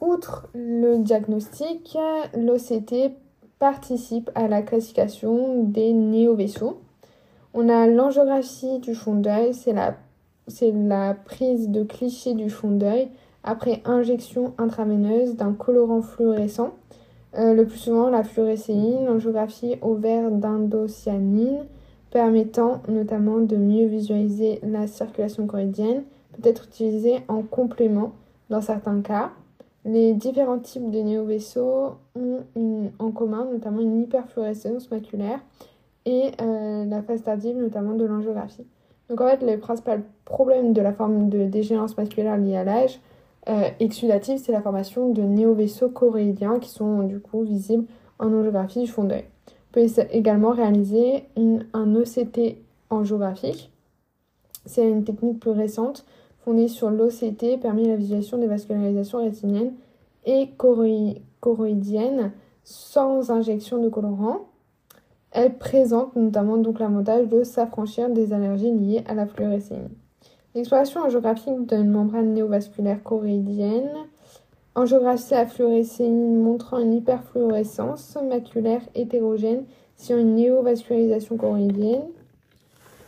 Outre 0.00 0.48
le 0.54 0.96
diagnostic, 0.96 1.96
l'OCT 2.34 3.12
participe 3.58 4.30
à 4.34 4.48
la 4.48 4.62
classification 4.62 5.62
des 5.62 5.92
néovaisseaux. 5.92 6.80
On 7.52 7.68
a 7.68 7.88
l'angiographie 7.88 8.78
du 8.78 8.94
fond 8.94 9.14
d'œil, 9.14 9.54
c'est 9.54 9.72
la, 9.72 11.14
prise 11.24 11.68
de 11.68 11.82
cliché 11.82 12.34
du 12.34 12.48
fond 12.48 12.70
d'œil 12.70 13.08
après 13.42 13.82
injection 13.84 14.54
intraveineuse 14.56 15.34
d'un 15.34 15.52
colorant 15.52 16.02
fluorescent. 16.02 16.74
Euh, 17.36 17.54
le 17.54 17.66
plus 17.66 17.78
souvent, 17.78 18.08
la 18.08 18.22
fluorescéine, 18.22 19.06
l'angiographie 19.06 19.76
au 19.82 19.94
vert 19.94 20.30
d'indocyanine, 20.30 21.64
permettant 22.10 22.82
notamment 22.88 23.38
de 23.38 23.56
mieux 23.56 23.86
visualiser 23.86 24.60
la 24.62 24.86
circulation 24.86 25.46
choroïdienne, 25.46 26.04
peut 26.32 26.48
être 26.48 26.66
utilisée 26.66 27.18
en 27.28 27.42
complément 27.42 28.12
dans 28.48 28.60
certains 28.60 29.00
cas. 29.00 29.30
Les 29.84 30.12
différents 30.12 30.58
types 30.58 30.90
de 30.90 31.00
néovaisseaux 31.00 31.94
ont 32.14 32.90
en 32.98 33.10
commun 33.10 33.48
notamment 33.50 33.80
une 33.80 34.02
hyperfluorescence 34.02 34.90
maculaire 34.90 35.40
et 36.06 36.30
euh, 36.40 36.84
la 36.84 37.02
phase 37.02 37.22
tardive 37.22 37.56
notamment 37.56 37.94
de 37.94 38.04
l'angiographie. 38.04 38.66
Donc 39.08 39.20
en 39.20 39.26
fait, 39.26 39.42
le 39.42 39.58
principal 39.58 40.02
problème 40.24 40.72
de 40.72 40.80
la 40.80 40.92
forme 40.92 41.28
de 41.28 41.44
dégénérescence 41.46 41.96
maculaire 41.96 42.36
liée 42.36 42.56
à 42.56 42.64
l'âge 42.64 43.00
euh, 43.48 43.68
exudative, 43.80 44.38
c'est 44.38 44.52
la 44.52 44.60
formation 44.60 45.10
de 45.10 45.22
néovaisseaux 45.22 45.88
choroïdiens 45.88 46.58
qui 46.58 46.70
sont 46.70 47.02
du 47.02 47.20
coup 47.20 47.42
visibles 47.42 47.86
en 48.18 48.32
angiographie 48.32 48.82
du 48.82 48.86
fond 48.86 49.04
d'œil. 49.04 49.24
On 49.48 49.72
peut 49.72 49.86
également 50.10 50.50
réaliser 50.50 51.24
un 51.36 51.94
OCT 51.94 52.58
angiographique. 52.90 53.70
C'est 54.66 54.88
une 54.88 55.04
technique 55.04 55.40
plus 55.40 55.52
récente 55.52 56.04
fondée 56.44 56.68
sur 56.68 56.90
l'OCT, 56.90 57.60
permet 57.60 57.84
la 57.84 57.96
visualisation 57.96 58.38
des 58.38 58.46
vascularisations 58.46 59.18
rétiniennes 59.18 59.72
et 60.26 60.50
choroïdiennes 61.40 62.32
sans 62.64 63.30
injection 63.30 63.82
de 63.82 63.88
colorant. 63.88 64.49
Elle 65.32 65.58
présente 65.58 66.16
notamment 66.16 66.56
donc 66.56 66.80
l'avantage 66.80 67.28
de 67.28 67.44
s'affranchir 67.44 68.10
des 68.10 68.32
allergies 68.32 68.72
liées 68.72 69.04
à 69.06 69.14
la 69.14 69.26
fluorescéine. 69.26 69.90
L'exploration 70.54 71.02
angiographique 71.02 71.66
d'une 71.66 71.90
membrane 71.90 72.34
néovasculaire 72.34 73.02
choroïdienne 73.04 73.90
Angiographie 74.76 75.34
à 75.34 75.46
fluorescéine 75.46 76.40
montrant 76.40 76.78
une 76.78 76.94
hyperfluorescence 76.94 78.16
maculaire 78.28 78.82
hétérogène 78.94 79.64
sur 79.96 80.16
une 80.16 80.36
néovascularisation 80.36 81.36
choroïdienne. 81.36 82.04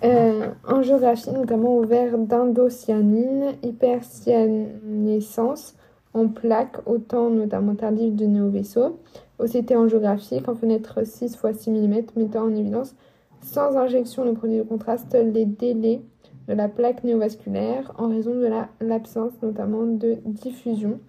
Euh, 0.03 0.49
angiographie 0.67 1.31
notamment 1.31 1.77
au 1.77 1.85
vert 1.85 2.19
d'indocyanine, 2.19 3.53
hypercyanescence 3.63 5.77
en 6.15 6.27
plaques, 6.27 6.79
autant 6.87 7.31
notamment 7.31 7.77
tardive 7.77 8.17
de 8.17 8.27
néovaisseau. 8.27 8.99
OCT 9.43 9.73
angiographique 9.73 10.49
en 10.49 10.55
fenêtre 10.55 11.05
6 11.05 11.35
x 11.35 11.59
6 11.59 11.71
mm 11.71 12.03
mettant 12.17 12.45
en 12.45 12.55
évidence 12.55 12.95
sans 13.43 13.77
injection 13.77 14.25
de 14.25 14.33
produit 14.33 14.59
de 14.59 14.63
contraste 14.63 15.15
les 15.15 15.45
délais 15.45 16.01
de 16.49 16.55
la 16.55 16.69
plaque 16.69 17.05
néovasculaire 17.05 17.93
en 17.99 18.09
raison 18.09 18.35
de 18.35 18.49
l'absence 18.81 19.33
notamment 19.43 19.85
de 19.85 20.19
diffusion 20.25 21.01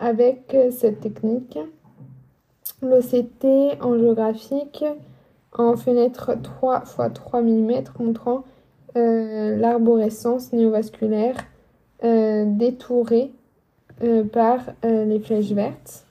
avec 0.00 0.54
euh, 0.54 0.70
cette 0.70 1.00
technique. 1.00 1.58
L'OCT 2.82 3.80
angiographique 3.80 4.84
en 5.52 5.76
fenêtre 5.76 6.32
3 6.42 6.82
x 6.82 6.96
3 7.14 7.42
mm 7.42 7.72
montrant 7.98 8.44
euh, 8.96 9.56
l'arborescence 9.56 10.52
néovasculaire 10.52 11.36
euh, 12.02 12.44
détourée 12.46 13.32
par 14.32 14.58
les 14.82 15.20
flèches 15.20 15.52
vertes. 15.52 16.04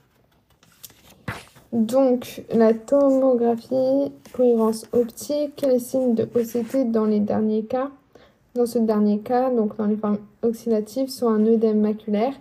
Donc 1.74 2.44
la 2.54 2.72
tomographie, 2.72 4.12
cohérence 4.32 4.86
optique, 4.92 5.60
les 5.68 5.80
signes 5.80 6.14
de 6.14 6.22
OCT 6.22 6.92
dans 6.92 7.04
les 7.04 7.18
derniers 7.18 7.64
cas. 7.64 7.90
Dans 8.54 8.64
ce 8.64 8.78
dernier 8.78 9.18
cas, 9.18 9.50
donc 9.50 9.76
dans 9.76 9.86
les 9.86 9.96
formes 9.96 10.18
oxydatives, 10.42 11.08
sont 11.08 11.26
un 11.26 11.44
œdème 11.44 11.80
maculaire, 11.80 12.32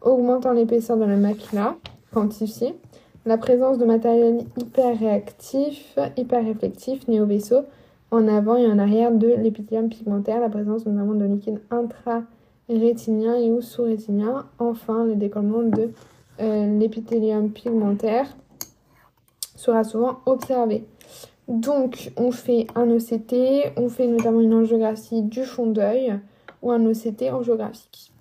augmentant 0.00 0.52
l'épaisseur 0.52 0.96
de 0.96 1.04
la 1.04 1.14
macula, 1.14 1.76
quantifié, 2.12 2.74
la 3.24 3.38
présence 3.38 3.78
de 3.78 3.84
matériel 3.84 4.44
hyper 4.60 4.98
réactif, 4.98 5.96
hyper 6.16 6.44
réflectif, 6.44 7.06
néo-vaisseau, 7.06 7.60
en 8.10 8.26
avant 8.26 8.56
et 8.56 8.66
en 8.66 8.80
arrière 8.80 9.12
de 9.12 9.28
l'épithélium 9.28 9.90
pigmentaire, 9.90 10.40
la 10.40 10.48
présence 10.48 10.86
notamment 10.86 11.14
de 11.14 11.24
liquide 11.24 11.60
intra-rétinien 11.70 13.36
et 13.36 13.52
ou 13.52 13.60
sous-rétinien, 13.60 14.44
enfin 14.58 15.04
le 15.04 15.14
décollement 15.14 15.62
de 15.62 15.90
euh, 16.40 16.78
l'épithélium 16.80 17.50
pigmentaire 17.50 18.26
sera 19.62 19.84
souvent 19.84 20.20
observé. 20.26 20.86
Donc 21.48 22.12
on 22.16 22.30
fait 22.30 22.66
un 22.74 22.90
OCT, 22.90 23.72
on 23.76 23.88
fait 23.88 24.06
notamment 24.06 24.40
une 24.40 24.54
angiographie 24.54 25.22
du 25.22 25.44
fond 25.44 25.66
d'œil 25.66 26.18
ou 26.62 26.70
un 26.70 26.84
OCT 26.86 27.30
angiographique 27.32 28.12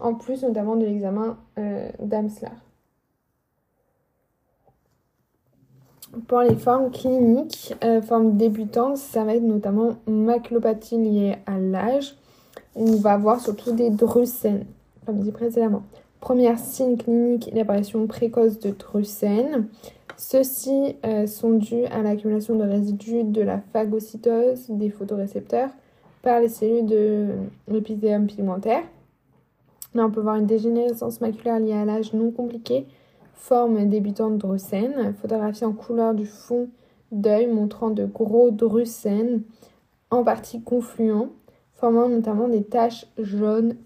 en 0.00 0.14
plus 0.14 0.42
notamment 0.42 0.76
de 0.76 0.84
l'examen 0.84 1.36
euh, 1.58 1.88
d'Amsler. 2.00 2.48
Pour 6.26 6.40
les 6.40 6.56
formes 6.56 6.90
cliniques, 6.90 7.74
euh, 7.82 8.02
formes 8.02 8.36
débutantes, 8.36 8.98
ça 8.98 9.24
va 9.24 9.34
être 9.34 9.42
notamment 9.42 9.96
maculopathie 10.06 10.98
liée 10.98 11.36
à 11.46 11.58
l'âge. 11.58 12.16
On 12.74 12.96
va 12.96 13.16
voir 13.16 13.40
surtout 13.40 13.72
des 13.72 13.88
drusènes, 13.88 14.66
comme 15.06 15.20
dit 15.20 15.32
précédemment. 15.32 15.82
Première 16.20 16.58
signe 16.58 16.98
clinique, 16.98 17.50
l'apparition 17.54 18.06
précoce 18.06 18.58
de 18.58 18.70
drusènes. 18.70 19.68
Ceux-ci 20.16 20.96
euh, 21.04 21.26
sont 21.26 21.52
dus 21.52 21.84
à 21.86 22.02
l'accumulation 22.02 22.56
de 22.56 22.64
résidus 22.64 23.24
de 23.24 23.42
la 23.42 23.58
phagocytose 23.72 24.70
des 24.70 24.90
photorécepteurs 24.90 25.70
par 26.22 26.40
les 26.40 26.48
cellules 26.48 26.86
de 26.86 27.28
l'épithélium 27.68 28.26
pigmentaire. 28.26 28.82
Là, 29.94 30.06
on 30.06 30.10
peut 30.10 30.20
voir 30.20 30.36
une 30.36 30.46
dégénérescence 30.46 31.20
maculaire 31.20 31.60
liée 31.60 31.72
à 31.72 31.84
l'âge 31.84 32.12
non 32.12 32.30
compliqué, 32.30 32.86
forme 33.34 33.88
débutante 33.88 34.38
drusen, 34.38 35.14
photographie 35.20 35.64
en 35.64 35.72
couleur 35.72 36.14
du 36.14 36.26
fond 36.26 36.68
d'œil 37.10 37.46
montrant 37.46 37.90
de 37.90 38.06
gros 38.06 38.50
drusen 38.50 39.42
en 40.10 40.22
partie 40.24 40.62
confluents, 40.62 41.28
formant 41.74 42.08
notamment 42.08 42.48
des 42.48 42.62
taches 42.62 43.06
jaunes, 43.18 43.76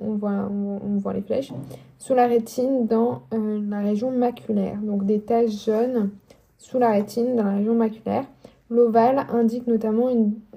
on 0.00 0.14
voit, 0.14 1.12
les 1.12 1.22
flèches, 1.22 1.52
sous 1.98 2.14
la 2.14 2.26
rétine 2.26 2.86
dans 2.86 3.22
euh, 3.32 3.60
la 3.68 3.80
région 3.80 4.10
maculaire. 4.10 4.78
Donc 4.82 5.06
des 5.06 5.20
taches 5.20 5.66
jaunes 5.66 6.10
sous 6.58 6.78
la 6.78 6.90
rétine 6.90 7.36
dans 7.36 7.44
la 7.44 7.56
région 7.56 7.74
maculaire. 7.74 8.24
L'ovale 8.68 9.26
indique 9.30 9.66
notamment 9.66 10.08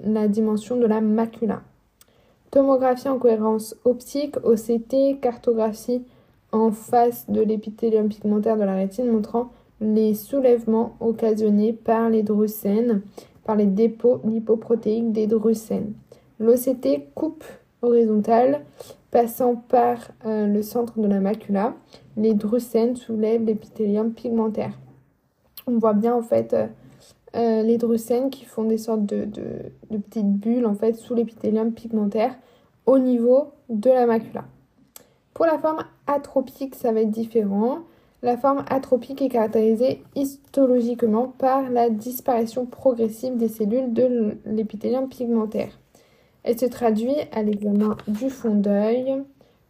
la 0.02 0.28
dimension 0.28 0.76
de 0.76 0.86
la 0.86 1.00
macula. 1.00 1.62
Tomographie 2.50 3.08
en 3.08 3.18
cohérence 3.18 3.76
optique, 3.84 4.36
OCT, 4.42 5.20
cartographie 5.20 6.02
en 6.50 6.72
face 6.72 7.30
de 7.30 7.40
l'épithélium 7.40 8.08
pigmentaire 8.08 8.56
de 8.56 8.64
la 8.64 8.74
rétine 8.74 9.10
montrant 9.10 9.50
les 9.80 10.14
soulèvements 10.14 10.96
occasionnés 11.00 11.72
par 11.72 12.10
les 12.10 12.24
drucènes, 12.24 13.02
par 13.44 13.54
les 13.54 13.66
dépôts 13.66 14.20
lipoprotéiques 14.24 15.12
des 15.12 15.26
drucènes. 15.26 15.92
L'OCT 16.40 17.12
coupe 17.14 17.44
horizontale 17.82 18.62
passant 19.10 19.56
par 19.56 19.98
euh, 20.24 20.46
le 20.46 20.62
centre 20.62 20.98
de 20.98 21.06
la 21.06 21.20
macula. 21.20 21.74
Les 22.16 22.34
drucènes 22.34 22.96
soulèvent 22.96 23.44
l'épithélium 23.44 24.12
pigmentaire. 24.12 24.78
On 25.66 25.78
voit 25.78 25.94
bien 25.94 26.14
en 26.14 26.22
fait 26.22 26.54
euh, 26.54 26.66
euh, 27.36 27.62
les 27.62 27.78
drucènes 27.78 28.30
qui 28.30 28.44
font 28.44 28.64
des 28.64 28.78
sortes 28.78 29.06
de, 29.06 29.26
petites 29.88 30.32
bulles 30.32 30.66
en 30.66 30.74
fait 30.74 30.94
sous 30.94 31.14
l'épithélium 31.14 31.72
pigmentaire 31.72 32.34
au 32.86 32.98
niveau 32.98 33.52
de 33.68 33.90
la 33.90 34.06
macula. 34.06 34.44
Pour 35.34 35.46
la 35.46 35.58
forme 35.58 35.84
atropique, 36.06 36.74
ça 36.74 36.92
va 36.92 37.00
être 37.00 37.10
différent. 37.10 37.78
La 38.22 38.36
forme 38.36 38.64
atropique 38.68 39.22
est 39.22 39.28
caractérisée 39.30 40.02
histologiquement 40.14 41.28
par 41.38 41.70
la 41.70 41.88
disparition 41.88 42.66
progressive 42.66 43.36
des 43.38 43.48
cellules 43.48 43.94
de 43.94 44.36
l'épithélium 44.44 45.08
pigmentaire. 45.08 45.79
Elle 46.42 46.58
se 46.58 46.66
traduit 46.66 47.16
à 47.32 47.42
l'examen 47.42 47.96
du 48.08 48.30
fond 48.30 48.54
d'œil 48.54 49.22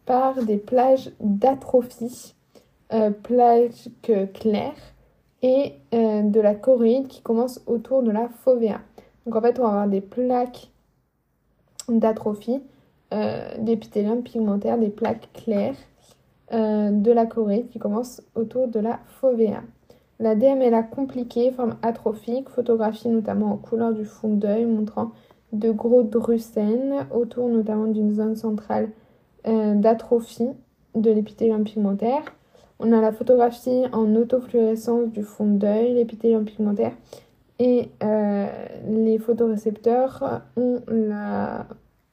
par 0.05 0.43
des 0.43 0.57
plages 0.57 1.11
d'atrophie, 1.19 2.33
euh, 2.93 3.11
plages 3.11 3.89
claires, 4.33 4.91
et 5.41 5.73
euh, 5.93 6.21
de 6.21 6.39
la 6.39 6.55
choroïde 6.55 7.07
qui 7.07 7.21
commence 7.21 7.61
autour 7.65 8.03
de 8.03 8.11
la 8.11 8.29
fovea. 8.29 8.79
Donc 9.25 9.35
en 9.35 9.41
fait, 9.41 9.59
on 9.59 9.63
va 9.63 9.69
avoir 9.69 9.87
des 9.87 10.01
plaques 10.01 10.69
d'atrophie 11.89 12.61
euh, 13.13 13.57
d'épithélium 13.57 14.23
pigmentaire, 14.23 14.77
des 14.77 14.89
plaques 14.89 15.29
claires 15.33 15.75
euh, 16.53 16.91
de 16.91 17.11
la 17.11 17.25
choroïde 17.25 17.69
qui 17.69 17.79
commence 17.79 18.21
autour 18.35 18.67
de 18.67 18.79
la 18.79 18.99
fovea. 19.19 19.61
La 20.19 20.35
DMLA 20.35 20.83
compliquée, 20.83 21.51
forme 21.51 21.77
atrophique, 21.81 22.47
photographie 22.49 23.09
notamment 23.09 23.53
en 23.53 23.57
couleur 23.57 23.91
du 23.93 24.05
fond 24.05 24.35
d'œil, 24.35 24.65
montrant 24.65 25.11
de 25.53 25.71
gros 25.71 26.03
drucènes 26.03 27.05
autour 27.13 27.49
notamment 27.49 27.87
d'une 27.87 28.13
zone 28.13 28.35
centrale 28.35 28.89
d'atrophie 29.43 30.51
de 30.95 31.11
l'épithélium 31.11 31.63
pigmentaire. 31.63 32.23
On 32.79 32.91
a 32.91 33.01
la 33.01 33.11
photographie 33.11 33.83
en 33.91 34.15
autofluorescence 34.15 35.09
du 35.09 35.23
fond 35.23 35.45
d'œil, 35.45 35.93
l'épithélium 35.93 36.45
pigmentaire. 36.45 36.93
Et 37.59 37.89
euh, 38.01 38.47
les 38.89 39.19
photorécepteurs 39.19 40.41
ont 40.57 40.81
la 40.87 41.67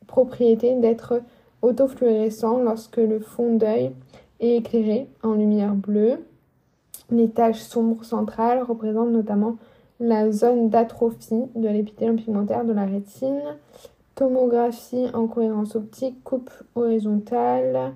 propriété 0.06 0.74
d'être 0.74 1.22
autofluorescents 1.62 2.62
lorsque 2.62 2.98
le 2.98 3.18
fond 3.18 3.56
d'œil 3.56 3.92
est 4.40 4.56
éclairé 4.56 5.08
en 5.22 5.32
lumière 5.32 5.74
bleue. 5.74 6.18
Les 7.10 7.30
taches 7.30 7.60
sombres 7.60 8.04
centrales 8.04 8.62
représentent 8.62 9.12
notamment 9.12 9.56
la 10.00 10.30
zone 10.30 10.68
d'atrophie 10.68 11.46
de 11.54 11.68
l'épithélium 11.68 12.16
pigmentaire 12.16 12.64
de 12.64 12.72
la 12.72 12.86
rétine. 12.86 13.42
Tomographie 14.14 15.06
en 15.14 15.26
cohérence 15.26 15.76
optique, 15.76 16.22
coupe 16.24 16.50
horizontale, 16.74 17.92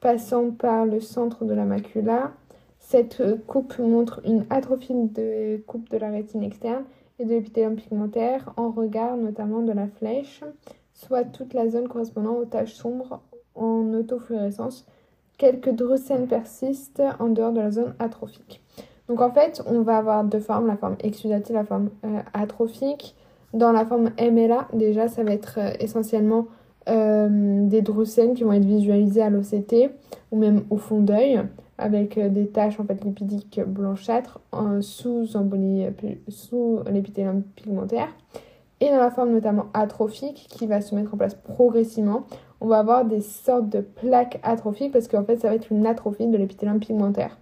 passant 0.00 0.50
par 0.50 0.86
le 0.86 1.00
centre 1.00 1.44
de 1.44 1.54
la 1.54 1.64
macula. 1.64 2.32
Cette 2.78 3.22
coupe 3.46 3.78
montre 3.78 4.20
une 4.24 4.46
atrophie 4.50 4.94
de 4.94 5.58
coupe 5.66 5.88
de 5.90 5.96
la 5.98 6.10
rétine 6.10 6.42
externe 6.42 6.84
et 7.18 7.24
de 7.24 7.30
l'épithélium 7.30 7.76
pigmentaire 7.76 8.52
en 8.56 8.70
regard 8.70 9.16
notamment 9.16 9.60
de 9.60 9.72
la 9.72 9.86
flèche, 9.86 10.42
soit 10.94 11.24
toute 11.24 11.54
la 11.54 11.68
zone 11.68 11.86
correspondant 11.86 12.34
aux 12.34 12.46
taches 12.46 12.74
sombres 12.74 13.20
en 13.54 13.92
autofluorescence. 13.94 14.86
Quelques 15.38 15.70
drucènes 15.70 16.26
persistent 16.26 17.02
en 17.18 17.28
dehors 17.28 17.52
de 17.52 17.60
la 17.60 17.70
zone 17.70 17.94
atrophique. 17.98 18.60
Donc 19.10 19.20
en 19.22 19.32
fait, 19.32 19.60
on 19.66 19.80
va 19.80 19.96
avoir 19.96 20.22
deux 20.22 20.38
formes, 20.38 20.68
la 20.68 20.76
forme 20.76 20.94
exudative, 21.00 21.56
la 21.56 21.64
forme 21.64 21.90
euh, 22.04 22.20
atrophique. 22.32 23.16
Dans 23.52 23.72
la 23.72 23.84
forme 23.84 24.10
MLA, 24.20 24.68
déjà, 24.72 25.08
ça 25.08 25.24
va 25.24 25.32
être 25.32 25.58
euh, 25.58 25.72
essentiellement 25.80 26.46
euh, 26.88 27.66
des 27.66 27.82
drucènes 27.82 28.34
qui 28.34 28.44
vont 28.44 28.52
être 28.52 28.64
visualisés 28.64 29.20
à 29.20 29.28
l'OCT 29.28 29.90
ou 30.30 30.38
même 30.38 30.62
au 30.70 30.76
fond 30.76 31.00
d'œil 31.00 31.40
avec 31.76 32.20
des 32.20 32.46
taches 32.46 32.78
en 32.78 32.84
fait 32.84 33.02
lipidiques 33.02 33.60
blanchâtres 33.66 34.38
sous, 34.80 35.26
sous 35.26 36.78
l'épithélium 36.88 37.42
pigmentaire. 37.56 38.08
Et 38.78 38.90
dans 38.90 38.98
la 38.98 39.10
forme 39.10 39.32
notamment 39.32 39.66
atrophique 39.74 40.46
qui 40.50 40.68
va 40.68 40.82
se 40.82 40.94
mettre 40.94 41.14
en 41.14 41.16
place 41.16 41.34
progressivement, 41.34 42.26
on 42.60 42.68
va 42.68 42.78
avoir 42.78 43.04
des 43.04 43.22
sortes 43.22 43.70
de 43.70 43.80
plaques 43.80 44.38
atrophiques 44.44 44.92
parce 44.92 45.08
qu'en 45.08 45.24
fait 45.24 45.38
ça 45.38 45.48
va 45.48 45.54
être 45.54 45.72
une 45.72 45.86
atrophie 45.86 46.28
de 46.28 46.36
l'épithélium 46.36 46.78
pigmentaire. 46.78 47.38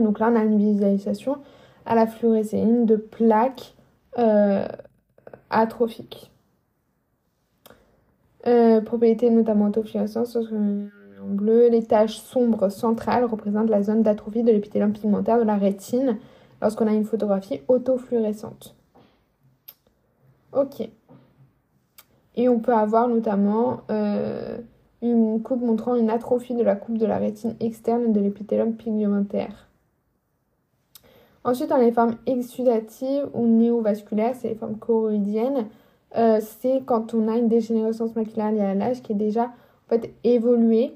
Donc 0.00 0.18
là 0.18 0.30
on 0.32 0.36
a 0.36 0.44
une 0.44 0.58
visualisation 0.58 1.36
à 1.84 1.94
la 1.94 2.06
fluorescéine 2.06 2.86
de 2.86 2.96
plaques 2.96 3.74
euh, 4.18 4.66
atrophiques. 5.50 6.30
Euh, 8.46 8.80
propriété 8.80 9.30
notamment 9.30 9.66
autofluorescence 9.66 10.36
en 10.36 11.28
bleu. 11.28 11.68
Les 11.68 11.84
taches 11.84 12.18
sombres 12.18 12.68
centrales 12.70 13.24
représentent 13.24 13.70
la 13.70 13.82
zone 13.82 14.02
d'atrophie 14.02 14.42
de 14.42 14.50
l'épithélium 14.50 14.92
pigmentaire 14.92 15.38
de 15.38 15.44
la 15.44 15.56
rétine 15.56 16.18
lorsqu'on 16.60 16.86
a 16.86 16.92
une 16.92 17.04
photographie 17.04 17.60
autofluorescente. 17.68 18.74
Ok. 20.52 20.88
Et 22.34 22.48
on 22.48 22.60
peut 22.60 22.74
avoir 22.74 23.08
notamment 23.08 23.82
euh, 23.90 24.58
une 25.02 25.42
coupe 25.42 25.60
montrant 25.60 25.94
une 25.94 26.10
atrophie 26.10 26.54
de 26.54 26.62
la 26.62 26.76
coupe 26.76 26.98
de 26.98 27.06
la 27.06 27.18
rétine 27.18 27.54
externe 27.60 28.12
de 28.12 28.20
l'épithélium 28.20 28.74
pigmentaire. 28.74 29.68
Ensuite, 31.44 31.72
on 31.72 31.76
a 31.76 31.80
les 31.80 31.92
formes 31.92 32.16
exudatives 32.26 33.28
ou 33.34 33.46
néovasculaires, 33.46 34.34
c'est 34.36 34.48
les 34.48 34.54
formes 34.54 34.78
choroïdiennes. 34.78 35.66
Euh, 36.16 36.40
c'est 36.40 36.82
quand 36.84 37.14
on 37.14 37.26
a 37.28 37.36
une 37.36 37.48
dégénérescence 37.48 38.14
maculaire 38.14 38.52
liée 38.52 38.60
à 38.60 38.74
l'âge 38.74 39.02
qui 39.02 39.12
est 39.12 39.16
déjà 39.16 39.44
en 39.44 39.88
fait 39.88 40.12
évoluée. 40.24 40.92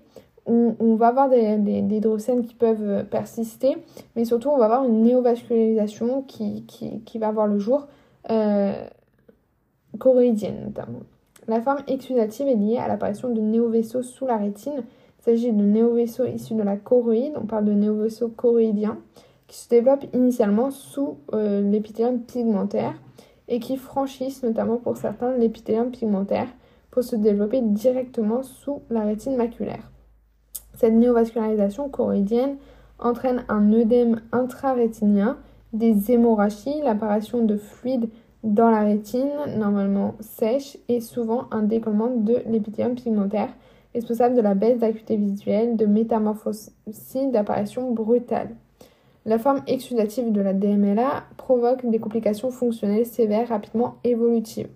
On, 0.49 0.95
va 0.95 1.09
avoir 1.09 1.29
des, 1.29 1.57
des, 1.57 2.01
qui 2.47 2.55
peuvent 2.55 2.89
euh, 2.89 3.03
persister, 3.03 3.77
mais 4.15 4.25
surtout 4.25 4.49
on 4.49 4.59
va 4.59 4.67
avoir 4.67 4.85
une 4.85 5.03
néovascularisation 5.03 6.23
qui, 6.23 6.65
qui, 6.67 7.19
va 7.19 7.27
avoir 7.27 7.49
le 7.49 7.59
jour, 7.59 7.89
euh, 8.31 8.87
choroïdienne 9.99 10.63
notamment. 10.63 11.01
La 11.49 11.61
forme 11.61 11.81
exudative 11.89 12.47
est 12.47 12.55
liée 12.55 12.77
à 12.77 12.87
l'apparition 12.87 13.29
de 13.29 13.41
néovaisseaux 13.41 14.03
sous 14.03 14.25
la 14.25 14.37
rétine. 14.37 14.85
Il 15.19 15.25
s'agit 15.25 15.53
de 15.53 15.63
néovaisseaux 15.63 16.27
issus 16.27 16.55
de 16.55 16.63
la 16.63 16.77
choroïde, 16.77 17.33
on 17.35 17.47
parle 17.47 17.65
de 17.65 17.73
néovaisseaux 17.73 18.29
choroïdiens, 18.29 18.99
qui 19.47 19.59
se 19.59 19.69
développent 19.69 20.07
initialement 20.13 20.71
sous 20.71 21.19
l'épithélium 21.33 22.21
pigmentaire 22.21 22.95
et 23.49 23.61
qui 23.61 23.77
franchissent 23.77 24.43
notamment 24.43 24.77
pour 24.77 24.97
certains 24.97 25.37
l'épithélium 25.37 25.91
pigmentaire 25.91 26.49
pour 26.91 27.05
se 27.05 27.17
développer 27.17 27.61
directement 27.61 28.43
sous 28.43 28.83
la 28.91 29.03
rétine 29.03 29.37
maculaire. 29.37 29.91
Cette 30.75 30.95
néovascularisation 30.95 31.89
choroïdienne 31.89 32.57
entraîne 32.99 33.45
un 33.49 33.73
œdème 33.73 34.23
intrarétinien, 34.33 35.39
des 35.73 36.11
hémorragies, 36.11 36.81
l'apparition 36.83 37.45
de 37.45 37.57
fluides 37.57 38.09
dans 38.43 38.71
la 38.71 38.83
rétine, 38.83 39.31
normalement 39.59 40.15
sèche, 40.21 40.79
et 40.89 41.01
souvent 41.01 41.49
un 41.51 41.63
décollement 41.63 42.11
de 42.15 42.43
l'épithélium 42.47 42.95
pigmentaire, 42.95 43.51
responsable 43.95 44.37
de 44.37 44.41
la 44.41 44.55
baisse 44.55 44.79
d'acuité 44.79 45.17
visuelle, 45.17 45.77
de 45.77 45.87
métamorphose, 45.87 46.71
d'apparition 47.33 47.93
brutale. 47.93 48.51
La 49.27 49.41
forme 49.41 49.63
exudative 49.67 50.31
de 50.31 50.41
la 50.41 50.53
DMLA 50.53 51.25
provoque 51.37 51.85
des 51.85 51.99
complications 51.99 52.53
fonctionnelles 52.53 53.05
sévères 53.05 53.49
rapidement 53.49 53.97
évolutives. 54.05 54.69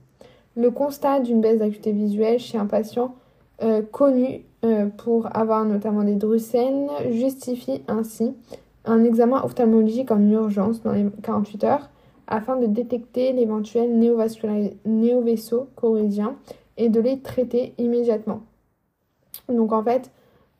Le 0.56 0.72
constat 0.72 1.20
d'une 1.20 1.40
baisse 1.40 1.60
d'acuité 1.60 1.92
visuelle 1.92 2.40
chez 2.40 2.58
un 2.58 2.66
patient 2.66 3.14
euh, 3.62 3.80
connu 3.80 4.42
euh, 4.64 4.86
pour 4.86 5.34
avoir 5.36 5.64
notamment 5.64 6.02
des 6.02 6.16
drucènes 6.16 6.88
justifie 7.12 7.82
ainsi 7.86 8.34
un 8.84 9.04
examen 9.04 9.40
ophtalmologique 9.44 10.10
en 10.10 10.20
urgence 10.28 10.82
dans 10.82 10.92
les 10.92 11.06
48 11.22 11.64
heures 11.64 11.88
afin 12.26 12.56
de 12.56 12.66
détecter 12.66 13.32
l'éventuel 13.32 13.98
néovaisseau 14.84 15.68
corridien 15.76 16.34
et 16.76 16.88
de 16.88 17.00
les 17.00 17.20
traiter 17.20 17.74
immédiatement. 17.78 18.40
Donc 19.48 19.72
en 19.72 19.84
fait, 19.84 20.10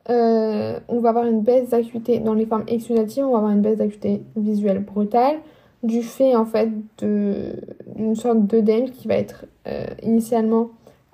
euh, 0.09 0.79
on 0.87 0.99
va 0.99 1.09
avoir 1.09 1.25
une 1.25 1.41
baisse 1.41 1.69
d'acuité 1.69 2.19
dans 2.19 2.33
les 2.33 2.45
formes 2.45 2.63
exudatives, 2.67 3.23
on 3.23 3.31
va 3.31 3.37
avoir 3.37 3.51
une 3.51 3.61
baisse 3.61 3.77
d'acuité 3.77 4.23
visuelle 4.35 4.79
brutale 4.79 5.37
du 5.83 6.01
fait 6.01 6.35
en 6.35 6.45
fait 6.45 6.69
d'une 6.99 8.15
sorte 8.15 8.45
d'œdème 8.45 8.89
qui 8.89 9.07
va 9.07 9.15
être 9.15 9.45
euh, 9.67 9.85
initialement 10.03 10.69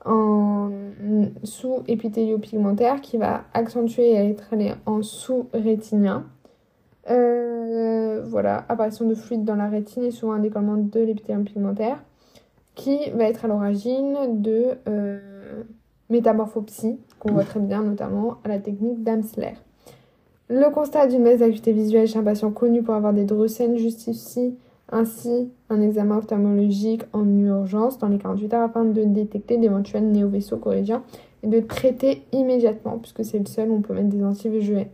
en 0.05 0.69
sous 1.43 1.83
épithélio-pigmentaire 1.87 3.01
qui 3.01 3.17
va 3.17 3.43
accentuer 3.53 4.11
et 4.11 4.29
être 4.29 4.53
allé 4.53 4.73
en 4.85 5.01
sous-rétinien. 5.01 6.25
Euh, 7.09 8.23
voilà, 8.25 8.65
apparition 8.69 9.05
de 9.07 9.15
fluide 9.15 9.43
dans 9.43 9.55
la 9.55 9.67
rétine 9.67 10.03
et 10.03 10.11
souvent 10.11 10.33
un 10.33 10.39
décollement 10.39 10.77
de 10.77 10.99
l'épithélium 10.99 11.43
pigmentaire 11.43 12.03
qui 12.75 13.09
va 13.11 13.25
être 13.25 13.45
à 13.45 13.47
l'origine 13.47 14.41
de 14.41 14.77
métamorphopsie 16.09 16.99
qu'on 17.19 17.31
voit 17.31 17.43
très 17.43 17.59
bien 17.59 17.83
notamment 17.83 18.37
à 18.43 18.47
la 18.47 18.59
technique 18.59 19.03
d'Amsler. 19.03 19.53
Le 20.49 20.71
constat 20.71 21.07
d'une 21.07 21.23
baisse 21.23 21.39
d'acuité 21.39 21.73
visuelle 21.73 22.07
chez 22.07 22.19
un 22.19 22.23
patient 22.23 22.51
connu 22.51 22.81
pour 22.81 22.93
avoir 22.93 23.13
des 23.13 23.25
drocènes 23.25 23.77
justifie 23.77 24.55
ainsi 24.89 25.49
un 25.69 25.81
examen 25.81 26.17
ophtalmologique 26.17 27.03
en 27.11 27.27
urgence 27.27 27.97
dans 27.97 28.07
les 28.07 28.17
48 28.17 28.53
heures 28.53 28.63
afin 28.69 28.85
de 28.85 29.03
détecter 29.03 29.57
d'éventuels 29.57 30.09
néovaisseaux 30.09 30.57
corrigiens 30.57 31.03
et 31.43 31.47
de 31.47 31.59
traiter 31.59 32.23
immédiatement, 32.31 32.97
puisque 32.97 33.25
c'est 33.25 33.39
le 33.39 33.45
seul 33.45 33.69
où 33.69 33.75
on 33.75 33.81
peut 33.81 33.93
mettre 33.93 34.07
des 34.07 34.23
anti-VEGF 34.23 34.87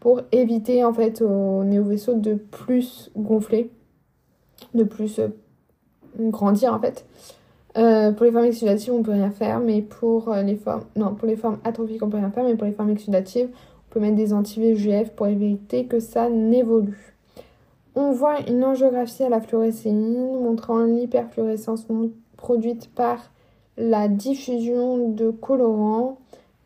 pour 0.00 0.22
éviter 0.32 0.84
en 0.84 0.92
fait 0.92 1.20
aux 1.22 1.64
néovaisseaux 1.64 2.14
de 2.14 2.34
plus 2.34 3.10
gonfler, 3.16 3.70
de 4.74 4.84
plus 4.84 5.18
euh, 5.18 5.28
grandir 6.18 6.72
en 6.72 6.80
fait. 6.80 7.04
Euh, 7.76 8.12
pour 8.12 8.24
les 8.24 8.32
formes 8.32 8.46
exudatives, 8.46 8.92
on 8.92 9.02
peut 9.02 9.12
rien 9.12 9.30
faire, 9.30 9.60
mais 9.60 9.82
pour 9.82 10.32
euh, 10.32 10.42
les 10.42 10.56
formes 10.56 10.84
non, 10.96 11.14
pour 11.14 11.28
les 11.28 11.36
formes 11.36 11.58
atrophiques, 11.64 12.02
on 12.02 12.08
peut 12.08 12.16
rien 12.16 12.30
faire, 12.30 12.44
mais 12.44 12.56
pour 12.56 12.66
les 12.66 12.72
formes 12.72 12.90
exudatives, 12.90 13.48
on 13.50 13.92
peut 13.92 14.00
mettre 14.00 14.16
des 14.16 14.32
anti-VEGF 14.32 15.10
pour 15.10 15.26
éviter 15.26 15.84
que 15.84 16.00
ça 16.00 16.30
n'évolue. 16.30 17.14
On 17.94 18.12
voit 18.12 18.40
une 18.48 18.64
angiographie 18.64 19.24
à 19.24 19.28
la 19.28 19.40
fluorescéine 19.40 20.40
montrant 20.42 20.80
l'hyperfluorescence 20.80 21.86
produite 22.36 22.90
par 22.94 23.30
la 23.76 24.08
diffusion 24.08 25.10
de 25.10 25.30
colorants 25.30 26.18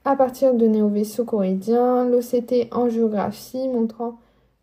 à 0.04 0.16
partir 0.16 0.54
de 0.54 0.66
néovaisseaux 0.66 1.24
choroïdiens, 1.24 2.08
l'OCT 2.08 2.68
angiographie 2.72 3.68
montrant 3.68 4.18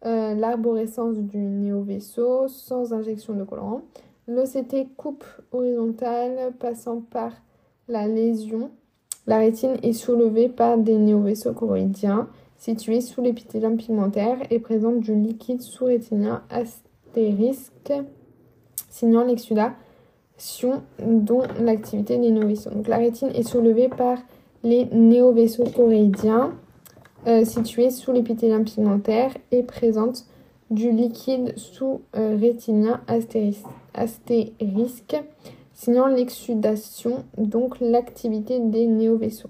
euh, 0.05 0.33
l'arborescence 0.33 1.17
du 1.17 1.37
néovaisseau 1.37 2.47
sans 2.47 2.93
injection 2.93 3.33
de 3.33 3.43
colorant, 3.43 3.81
l'OCT 4.27 4.95
coupe 4.97 5.25
horizontale 5.51 6.53
passant 6.59 7.01
par 7.01 7.31
la 7.87 8.07
lésion. 8.07 8.71
La 9.25 9.37
rétine 9.37 9.77
est 9.83 9.93
soulevée 9.93 10.49
par 10.49 10.77
des 10.77 10.97
néovaisseaux 10.97 11.53
choroïdiens 11.53 12.27
située 12.57 13.01
sous 13.01 13.21
l'épithélium 13.21 13.77
pigmentaire 13.77 14.37
et 14.49 14.59
présente 14.59 14.99
du 14.99 15.15
liquide 15.15 15.61
sous-rétinien 15.61 16.41
astérisque, 16.49 17.93
signant 18.89 19.23
l'exsudation 19.23 20.81
dont 20.99 21.43
l'activité 21.59 22.17
des 22.17 22.31
néovaisseaux. 22.31 22.71
Donc 22.71 22.87
la 22.87 22.97
rétine 22.97 23.29
est 23.29 23.43
soulevée 23.43 23.89
par 23.89 24.17
les 24.63 24.85
néovaisseaux 24.85 25.65
choréidiens 25.65 26.53
euh, 27.27 27.45
situés 27.45 27.89
sous 27.89 28.11
l'épithélium 28.11 28.63
pigmentaire 28.63 29.31
et 29.51 29.63
présente 29.63 30.25
du 30.69 30.91
liquide 30.91 31.53
sous-rétinien 31.57 33.01
astérisque, 33.07 33.65
signant 35.73 36.07
l'exsudation, 36.07 37.25
donc 37.37 37.79
l'activité 37.79 38.59
des 38.59 38.87
néovaisseaux. 38.87 39.49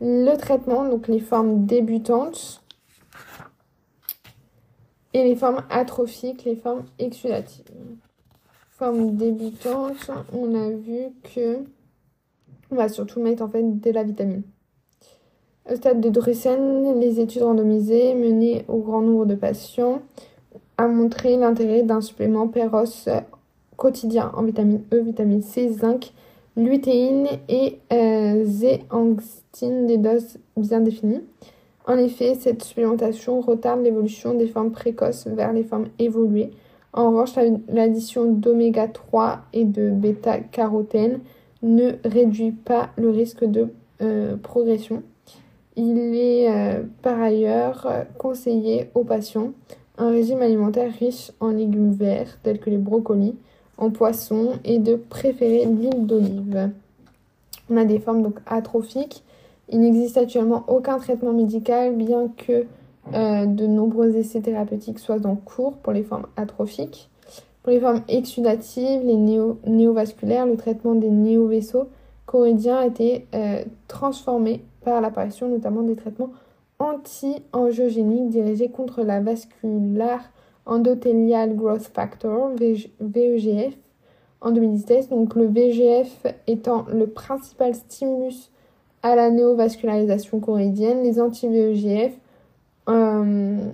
Le 0.00 0.34
traitement, 0.36 0.88
donc 0.88 1.08
les 1.08 1.20
formes 1.20 1.66
débutantes 1.66 2.62
et 5.14 5.24
les 5.24 5.36
formes 5.36 5.62
atrophiques, 5.70 6.44
les 6.44 6.56
formes 6.56 6.84
exudatives. 6.98 7.64
Forme 8.70 9.16
débutante, 9.16 10.10
on 10.34 10.54
a 10.54 10.70
vu 10.70 11.08
que 11.22 11.60
on 12.70 12.76
va 12.76 12.88
surtout 12.88 13.20
mettre 13.20 13.42
en 13.42 13.48
fait 13.48 13.62
de 13.62 13.90
la 13.90 14.02
vitamine. 14.02 14.42
Au 15.70 15.74
stade 15.76 16.00
de 16.00 16.10
Drusen, 16.10 17.00
les 17.00 17.20
études 17.20 17.42
randomisées 17.42 18.14
menées 18.14 18.64
au 18.68 18.78
grand 18.78 19.02
nombre 19.02 19.26
de 19.26 19.34
patients 19.34 20.02
a 20.78 20.86
montré 20.86 21.36
l'intérêt 21.36 21.82
d'un 21.82 22.00
supplément 22.00 22.48
Peros 22.48 23.08
quotidien 23.76 24.32
en 24.34 24.42
vitamine 24.42 24.82
E, 24.92 25.00
vitamine 25.00 25.42
C, 25.42 25.68
zinc, 25.68 26.12
lutéine 26.56 27.28
et 27.48 27.78
euh, 27.92 28.44
zéangstine 28.44 29.86
des 29.86 29.98
doses 29.98 30.38
bien 30.56 30.80
définies. 30.80 31.22
En 31.86 31.98
effet, 31.98 32.34
cette 32.34 32.64
supplémentation 32.64 33.40
retarde 33.40 33.82
l'évolution 33.82 34.34
des 34.34 34.48
formes 34.48 34.72
précoces 34.72 35.26
vers 35.26 35.52
les 35.52 35.62
formes 35.62 35.88
évoluées. 35.98 36.50
En 36.92 37.10
revanche, 37.10 37.30
l'addition 37.68 38.32
d'oméga 38.32 38.88
3 38.88 39.40
et 39.52 39.64
de 39.64 39.90
bêta-carotène 39.90 41.20
ne 41.62 41.92
réduit 42.04 42.52
pas 42.52 42.90
le 42.96 43.10
risque 43.10 43.44
de 43.44 43.68
euh, 44.00 44.36
progression. 44.36 45.02
Il 45.76 45.98
est 46.14 46.50
euh, 46.50 46.82
par 47.02 47.20
ailleurs 47.20 47.86
conseillé 48.18 48.90
aux 48.94 49.04
patients 49.04 49.52
un 49.98 50.10
régime 50.10 50.42
alimentaire 50.42 50.92
riche 50.92 51.32
en 51.40 51.48
légumes 51.48 51.92
verts 51.92 52.38
tels 52.42 52.58
que 52.58 52.70
les 52.70 52.78
brocolis, 52.78 53.36
en 53.78 53.90
poisson 53.90 54.52
et 54.64 54.78
de 54.78 54.96
préférer 54.96 55.66
l'huile 55.66 56.06
d'olive. 56.06 56.70
On 57.70 57.76
a 57.76 57.84
des 57.84 57.98
formes 57.98 58.22
donc 58.22 58.38
atrophiques. 58.46 59.22
Il 59.68 59.80
n'existe 59.80 60.16
actuellement 60.16 60.64
aucun 60.68 60.98
traitement 60.98 61.32
médical, 61.32 61.94
bien 61.94 62.28
que 62.36 62.64
euh, 63.14 63.46
de 63.46 63.66
nombreux 63.66 64.16
essais 64.16 64.40
thérapeutiques 64.40 64.98
soient 64.98 65.26
en 65.26 65.36
cours 65.36 65.74
pour 65.74 65.92
les 65.92 66.02
formes 66.02 66.26
atrophiques. 66.36 67.08
Pour 67.62 67.72
les 67.72 67.80
formes 67.80 68.02
exudatives, 68.08 69.02
les 69.04 69.16
néovasculaires, 69.66 70.46
le 70.46 70.56
traitement 70.56 70.94
des 70.94 71.10
néovaisseaux 71.10 71.88
choroïdiens 72.26 72.78
a 72.78 72.86
été 72.86 73.26
euh, 73.34 73.62
transformé 73.88 74.62
par 74.84 75.00
l'apparition 75.00 75.48
notamment 75.48 75.82
des 75.82 75.96
traitements 75.96 76.30
anti-angiogéniques 76.78 78.28
dirigés 78.28 78.68
contre 78.68 79.02
la 79.02 79.20
vasculaire 79.20 80.30
Endothelial 80.66 81.54
Growth 81.54 81.88
Factor, 81.92 82.50
VEGF, 83.00 83.74
en 84.40 84.50
2016. 84.50 85.08
Donc 85.08 85.34
le 85.34 85.46
VEGF 85.46 86.26
étant 86.46 86.84
le 86.92 87.06
principal 87.06 87.74
stimulus 87.74 88.50
à 89.02 89.14
la 89.14 89.30
néovascularisation 89.30 90.40
choroïdienne, 90.40 91.02
les 91.02 91.20
anti-VEGF 91.20 92.12
euh, 92.88 93.68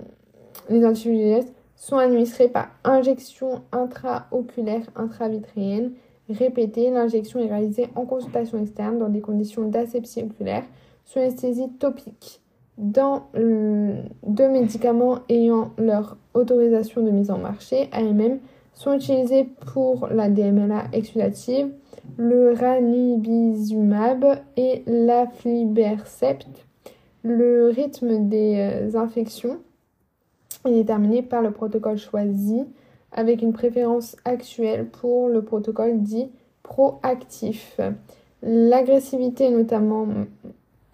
anti 0.69 1.39
sont 1.75 1.97
administrés 1.97 2.47
par 2.47 2.69
injection 2.83 3.61
intraoculaire 3.71 4.85
intravitréenne 4.95 5.93
répétée. 6.29 6.91
L'injection 6.91 7.39
est 7.39 7.49
réalisée 7.49 7.89
en 7.95 8.05
consultation 8.05 8.61
externe 8.61 8.99
dans 8.99 9.09
des 9.09 9.21
conditions 9.21 9.67
d'asepsie 9.67 10.23
oculaire 10.23 10.63
sous 11.05 11.19
anesthésie 11.19 11.69
topique 11.79 12.42
dans 12.77 13.27
deux 13.35 14.49
médicaments 14.49 15.19
ayant 15.29 15.71
leur 15.77 16.17
autorisation 16.33 17.03
de 17.03 17.11
mise 17.11 17.29
en 17.31 17.37
marché, 17.37 17.89
AMM, 17.91 18.39
sont 18.73 18.93
utilisés 18.93 19.47
pour 19.73 20.07
la 20.07 20.29
DMLA 20.29 20.85
exudative, 20.93 21.69
le 22.17 22.53
ranibizumab 22.53 24.39
et 24.57 24.83
l'aflibercept. 24.87 26.47
Le 27.23 27.69
rythme 27.69 28.27
des 28.27 28.55
euh, 28.57 28.99
infections 28.99 29.59
est 30.65 30.71
déterminé 30.71 31.21
par 31.21 31.41
le 31.41 31.51
protocole 31.51 31.97
choisi 31.97 32.65
avec 33.11 33.41
une 33.41 33.53
préférence 33.53 34.17
actuelle 34.25 34.87
pour 34.87 35.29
le 35.29 35.43
protocole 35.43 36.01
dit 36.01 36.29
proactif. 36.63 37.79
L'agressivité 38.41 39.49
notamment 39.49 40.07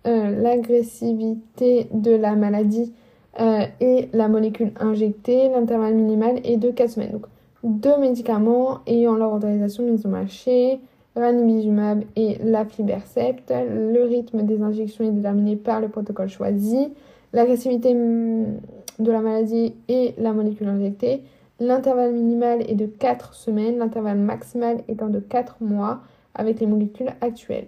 l'agressivité 0.05 1.87
de 1.93 2.11
la 2.11 2.35
maladie 2.35 2.93
euh, 3.39 3.65
et 3.79 4.09
la 4.13 4.27
molécule 4.27 4.71
injectée, 4.79 5.49
l'intervalle 5.49 5.93
minimal 5.95 6.39
est 6.43 6.57
de 6.57 6.71
4 6.71 6.89
semaines. 6.89 7.11
Donc, 7.11 7.25
deux 7.63 7.97
médicaments 7.97 8.79
ayant 8.87 9.15
leur 9.15 9.33
autorisation 9.33 9.83
mise 9.83 10.05
au 10.05 10.09
marché, 10.09 10.79
ranibizumab 11.15 12.03
et 12.15 12.37
l'aflibercept. 12.43 13.51
Le 13.51 14.03
rythme 14.03 14.43
des 14.43 14.61
injections 14.61 15.05
est 15.05 15.11
déterminé 15.11 15.55
par 15.55 15.79
le 15.79 15.89
protocole 15.89 16.29
choisi. 16.29 16.89
L'agressivité 17.33 17.93
mm, 17.93 18.59
de 18.99 19.11
la 19.11 19.21
maladie 19.21 19.73
et 19.87 20.15
la 20.17 20.33
molécule 20.33 20.67
injectée. 20.67 21.23
L'intervalle 21.59 22.13
minimal 22.13 22.61
est 22.69 22.75
de 22.75 22.85
4 22.85 23.33
semaines, 23.33 23.77
l'intervalle 23.77 24.17
maximal 24.17 24.77
étant 24.87 25.07
de 25.07 25.19
4 25.19 25.57
mois 25.61 25.99
avec 26.33 26.59
les 26.59 26.67
molécules 26.67 27.11
actuelles. 27.21 27.67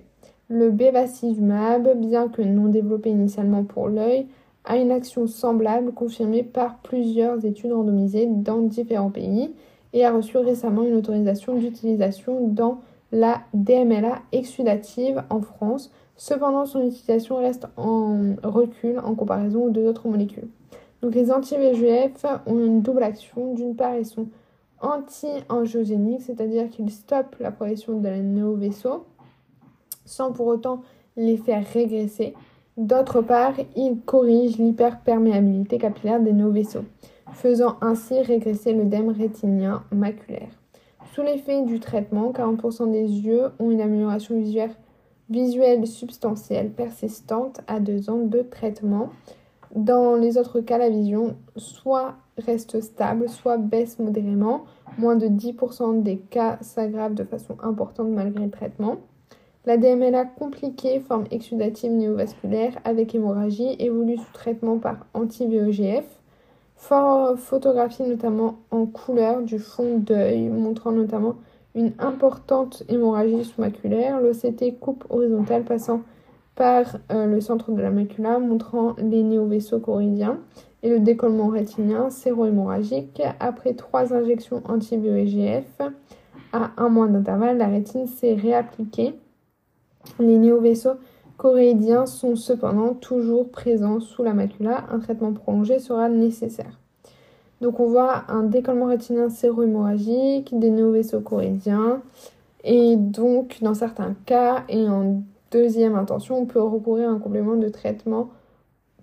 Le 0.54 0.70
bevacizumab, 0.70 1.98
bien 1.98 2.28
que 2.28 2.42
non 2.42 2.66
développé 2.66 3.10
initialement 3.10 3.64
pour 3.64 3.88
l'œil, 3.88 4.28
a 4.66 4.76
une 4.76 4.92
action 4.92 5.26
semblable 5.26 5.94
confirmée 5.94 6.44
par 6.44 6.80
plusieurs 6.80 7.46
études 7.46 7.72
randomisées 7.72 8.28
dans 8.28 8.58
différents 8.58 9.12
pays 9.12 9.54
et 9.94 10.04
a 10.04 10.12
reçu 10.12 10.38
récemment 10.38 10.84
une 10.84 10.96
autorisation 10.96 11.56
d'utilisation 11.56 12.50
dans 12.50 12.82
la 13.14 13.40
DMLA 13.54 14.24
exsudative 14.34 15.24
en 15.30 15.40
France. 15.40 15.90
Cependant, 16.18 16.66
son 16.66 16.86
utilisation 16.86 17.38
reste 17.38 17.68
en 17.78 18.36
recul 18.44 19.00
en 19.00 19.16
comparaison 19.16 19.68
aux 19.68 19.70
deux 19.70 19.88
autres 19.88 20.10
molécules. 20.10 20.50
Donc 21.02 21.16
les 21.16 21.32
anti-VEGF 21.32 22.26
ont 22.46 22.60
une 22.60 22.82
double 22.82 23.04
action. 23.04 23.54
D'une 23.54 23.78
part, 23.78 23.96
ils 23.96 24.06
sont 24.06 24.28
anti-angiogéniques, 24.82 26.24
c'est-à-dire 26.24 26.70
qu'ils 26.70 26.92
stoppent 26.92 27.38
la 27.40 27.52
progression 27.52 28.00
de 28.00 28.10
la 28.10 28.20
néo-vaisseau 28.20 29.06
sans 30.06 30.32
pour 30.32 30.48
autant 30.48 30.82
les 31.18 31.38
faire 31.38 31.66
régresser. 31.74 32.34
D'autre 32.78 33.22
part, 33.22 33.54
ils 33.76 34.00
corrigent 34.06 34.58
l'hyperperméabilité 34.58 35.78
capillaire 35.78 36.22
des 36.22 36.34
néo-vaisseaux, 36.34 36.86
faisant 37.34 37.76
ainsi 37.82 38.22
régresser 38.22 38.74
l'œdème 38.74 39.10
rétinien 39.10 39.84
maculaire. 39.92 40.50
Sous 41.14 41.22
l'effet 41.22 41.64
du 41.64 41.82
traitement, 41.82 42.32
40% 42.32 42.90
des 42.90 43.04
yeux 43.04 43.50
ont 43.60 43.70
une 43.70 43.82
amélioration 43.82 44.40
visuelle, 44.40 44.72
visuelle 45.30 45.86
substantielle 45.86 46.72
persistante 46.72 47.60
à 47.68 47.82
deux 47.82 48.10
ans 48.10 48.26
de 48.26 48.42
traitement. 48.42 49.10
Dans 49.76 50.16
les 50.16 50.38
autres 50.38 50.62
cas, 50.62 50.78
la 50.78 50.90
vision 50.90 51.36
soit 51.58 52.16
reste 52.38 52.82
stable, 52.82 53.28
soit 53.28 53.58
baisse 53.58 54.00
modérément. 54.00 54.64
Moins 54.98 55.18
de 55.18 55.28
10% 55.28 56.02
des 56.02 56.18
cas 56.18 56.58
s'aggravent 56.62 57.14
de 57.14 57.24
façon 57.26 57.58
importante 57.62 58.10
malgré 58.10 58.46
le 58.46 58.52
traitement. 58.52 58.98
La 59.66 59.78
DMLA 59.78 60.26
compliquée, 60.26 61.00
forme 61.00 61.26
exudative 61.30 61.92
néovasculaire 61.92 62.80
avec 62.84 63.14
hémorragie, 63.14 63.76
évolue 63.78 64.18
sous 64.18 64.34
traitement 64.34 64.80
par 64.80 65.06
anti-VEGF. 65.14 66.06
Photographie 66.78 68.02
notamment 68.02 68.58
en 68.72 68.88
couleur 68.88 69.44
du 69.44 69.60
fond 69.60 70.00
d'œil, 70.00 70.50
montrant 70.50 70.92
notamment 70.92 71.36
une 71.76 71.94
importante 72.00 72.82
hémorragie 72.90 73.44
sous-maculaire. 73.44 74.20
L'OCT 74.20 74.80
coupe 74.80 75.06
horizontale 75.12 75.64
passant 75.64 76.02
par 76.56 76.98
euh, 77.12 77.28
le 77.28 77.40
centre 77.40 77.72
de 77.72 77.82
la 77.82 77.92
macula, 77.92 78.40
montrant 78.40 78.96
les 78.98 79.22
néovaisseaux 79.22 79.80
choroïdiens 79.80 80.40
et 80.82 80.90
le 80.90 81.00
décollement 81.00 81.48
rétinien 81.48 82.10
séro-hémorragique. 82.10 83.22
Après 83.40 83.76
trois 83.76 84.12
injections 84.12 84.64
anti-VEGF 84.68 85.82
à 86.52 86.72
un 86.78 86.90
mois 86.90 87.08
d'intervalle, 87.08 87.58
la 87.60 87.68
rétine 87.68 88.08
s'est 88.08 88.34
réappliquée. 88.34 89.14
Les 90.20 90.38
néovaisseaux 90.38 90.98
choréidiens 91.38 92.06
sont 92.06 92.36
cependant 92.36 92.94
toujours 92.94 93.50
présents 93.50 94.00
sous 94.00 94.24
la 94.24 94.34
macula. 94.34 94.86
Un 94.92 95.00
traitement 95.00 95.34
prolongé 95.34 95.80
sera 95.80 96.10
nécessaire. 96.10 96.80
Donc 97.62 97.80
on 97.80 97.88
voit 97.88 98.24
un 98.28 98.44
décollement 98.44 98.88
rétinien 98.88 99.30
séro-hémorragique, 99.30 100.58
des 100.58 100.72
néovaisseaux 100.72 101.22
choréidiens. 101.22 102.02
Et 102.64 102.96
donc 102.96 103.58
dans 103.62 103.74
certains 103.74 104.16
cas 104.26 104.64
et 104.70 104.88
en 104.88 105.22
deuxième 105.52 105.96
intention, 105.96 106.40
on 106.40 106.46
peut 106.46 106.62
recourir 106.62 107.10
à 107.10 107.14
un 107.14 107.20
complément 107.20 107.56
de 107.56 107.70
traitement 107.70 108.30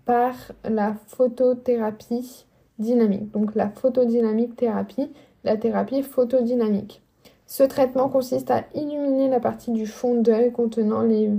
par 0.05 0.35
la 0.65 0.95
photothérapie 1.07 2.47
dynamique. 2.79 3.31
Donc 3.33 3.55
la 3.55 3.69
photodynamique 3.69 4.57
thérapie, 4.57 5.11
la 5.45 5.57
thérapie 5.57 6.03
photodynamique. 6.03 7.03
Ce 7.49 7.63
traitement 7.63 8.11
consiste 8.11 8.51
à 8.51 8.65
illuminer 8.75 9.31
la 9.31 9.41
partie 9.41 9.71
du 9.71 9.87
fond 9.87 10.21
d'œil 10.21 10.53
contenant 10.53 11.01
les 11.01 11.31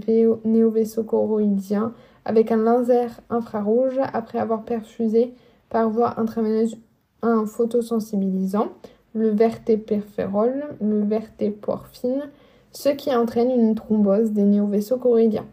néovaisseaux 0.44 1.04
choroïdiens 1.04 1.94
avec 2.26 2.52
un 2.52 2.58
laser 2.58 3.22
infrarouge 3.30 4.00
après 4.12 4.40
avoir 4.40 4.66
perfusé 4.66 5.36
par 5.70 5.88
voie 5.88 6.20
intraveineuse 6.20 6.80
un 7.22 7.46
photosensibilisant, 7.46 8.70
le 9.14 9.30
vertéperférol, 9.30 10.64
le 10.82 11.02
vertéporphine, 11.02 12.32
ce 12.72 12.90
qui 12.90 13.16
entraîne 13.16 13.52
une 13.52 13.76
thrombose 13.76 14.32
des 14.32 14.46
néovaisseaux 14.46 14.98
choroïdiens. 14.98 15.46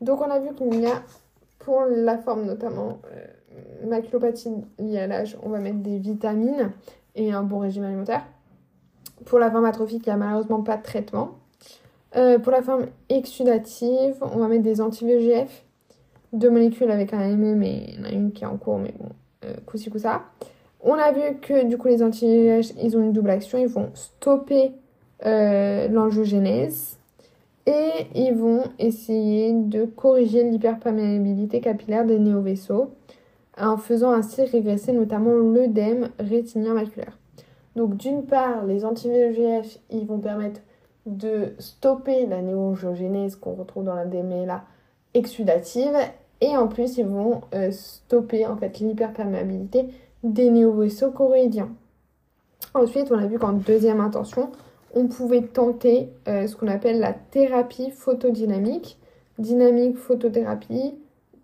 Donc 0.00 0.22
on 0.22 0.30
a 0.30 0.38
vu 0.38 0.54
qu'il 0.54 0.80
y 0.80 0.86
a 0.86 1.02
pour 1.58 1.82
la 1.82 2.16
forme 2.16 2.46
notamment 2.46 2.98
euh, 3.14 3.86
maculopathie 3.86 4.54
liée 4.78 5.00
à 5.00 5.06
l'âge, 5.06 5.36
on 5.42 5.50
va 5.50 5.58
mettre 5.58 5.80
des 5.80 5.98
vitamines 5.98 6.70
et 7.14 7.30
un 7.30 7.42
bon 7.42 7.58
régime 7.58 7.84
alimentaire. 7.84 8.24
Pour 9.24 9.38
la 9.38 9.50
forme 9.50 9.64
atrophique, 9.64 10.02
il 10.06 10.08
n'y 10.08 10.14
a 10.14 10.16
malheureusement 10.16 10.62
pas 10.62 10.76
de 10.76 10.82
traitement. 10.82 11.38
Euh, 12.16 12.38
pour 12.38 12.52
la 12.52 12.62
forme 12.62 12.86
exudative, 13.08 14.16
on 14.20 14.38
va 14.38 14.48
mettre 14.48 14.62
des 14.62 14.80
anti-VEGF, 14.80 15.64
deux 16.32 16.50
molécules 16.50 16.90
avec 16.90 17.14
un 17.14 17.36
MM 17.36 17.62
et 17.62 17.84
il 17.88 17.98
y 17.98 18.00
en 18.00 18.04
a 18.04 18.10
une 18.10 18.32
qui 18.32 18.44
est 18.44 18.46
en 18.46 18.56
cours, 18.56 18.78
mais 18.78 18.94
bon, 18.98 19.08
euh, 19.44 19.54
coup 19.66 19.98
ça. 19.98 20.22
On 20.80 20.94
a 20.94 21.12
vu 21.12 21.38
que 21.40 21.64
du 21.64 21.78
coup 21.78 21.88
les 21.88 22.02
anti-VEGF, 22.02 22.72
ils 22.82 22.96
ont 22.96 23.02
une 23.02 23.12
double 23.12 23.30
action, 23.30 23.58
ils 23.58 23.68
vont 23.68 23.90
stopper 23.94 24.72
euh, 25.24 25.88
l'angiogénèse 25.88 26.98
et 27.66 27.90
ils 28.14 28.34
vont 28.34 28.64
essayer 28.78 29.52
de 29.52 29.84
corriger 29.84 30.42
l'hyperperméabilité 30.42 31.60
capillaire 31.60 32.04
des 32.04 32.18
néovaisseaux 32.18 32.90
en 33.56 33.76
faisant 33.76 34.10
ainsi 34.10 34.42
régresser 34.42 34.92
notamment 34.92 35.32
l'œdème 35.32 36.10
rétinien 36.18 36.74
maculaire. 36.74 37.16
Donc 37.76 37.96
d'une 37.96 38.24
part, 38.24 38.64
les 38.64 38.84
anti-VEGF, 38.84 39.78
ils 39.90 40.06
vont 40.06 40.18
permettre 40.18 40.60
de 41.06 41.54
stopper 41.58 42.26
la 42.26 42.42
néoangiogénèse 42.42 43.36
qu'on 43.36 43.54
retrouve 43.54 43.84
dans 43.84 43.94
la 43.94 44.04
DMLA 44.04 44.62
exudative 45.14 45.96
et 46.40 46.56
en 46.56 46.68
plus 46.68 46.96
ils 46.96 47.06
vont 47.06 47.42
euh, 47.54 47.70
stopper 47.70 48.46
en 48.46 48.56
fait 48.56 48.78
l'hyperperméabilité 48.78 49.86
des 50.22 50.50
néovaisseaux. 50.50 51.12
Ensuite, 52.74 53.10
on 53.10 53.18
a 53.18 53.26
vu 53.26 53.38
qu'en 53.38 53.52
deuxième 53.52 54.00
intention, 54.00 54.50
on 54.94 55.08
pouvait 55.08 55.42
tenter 55.42 56.10
euh, 56.28 56.46
ce 56.46 56.56
qu'on 56.56 56.68
appelle 56.68 57.00
la 57.00 57.12
thérapie 57.12 57.90
photodynamique, 57.90 58.98
dynamique 59.38 59.96
photothérapie, 59.96 60.94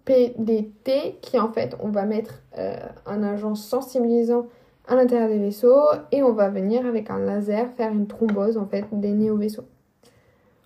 PDT, 0.05 1.19
qui 1.21 1.39
en 1.39 1.53
fait, 1.53 1.77
on 1.81 1.89
va 1.89 2.05
mettre 2.05 2.43
euh, 2.57 2.77
un 3.07 3.23
agent 3.23 3.55
sensibilisant 3.55 4.47
à 4.89 4.97
l'intérieur 4.97 5.29
des 5.29 5.39
vaisseaux 5.39 5.85
et 6.11 6.23
on 6.23 6.33
va 6.33 6.49
venir 6.49 6.85
avec 6.87 7.11
un 7.11 7.19
laser 7.19 7.71
faire 7.77 7.93
une 7.93 8.07
thrombose 8.07 8.57
en 8.57 8.67
fait 8.67 8.85
des 8.93 9.13
néo-vaisseaux. 9.13 9.67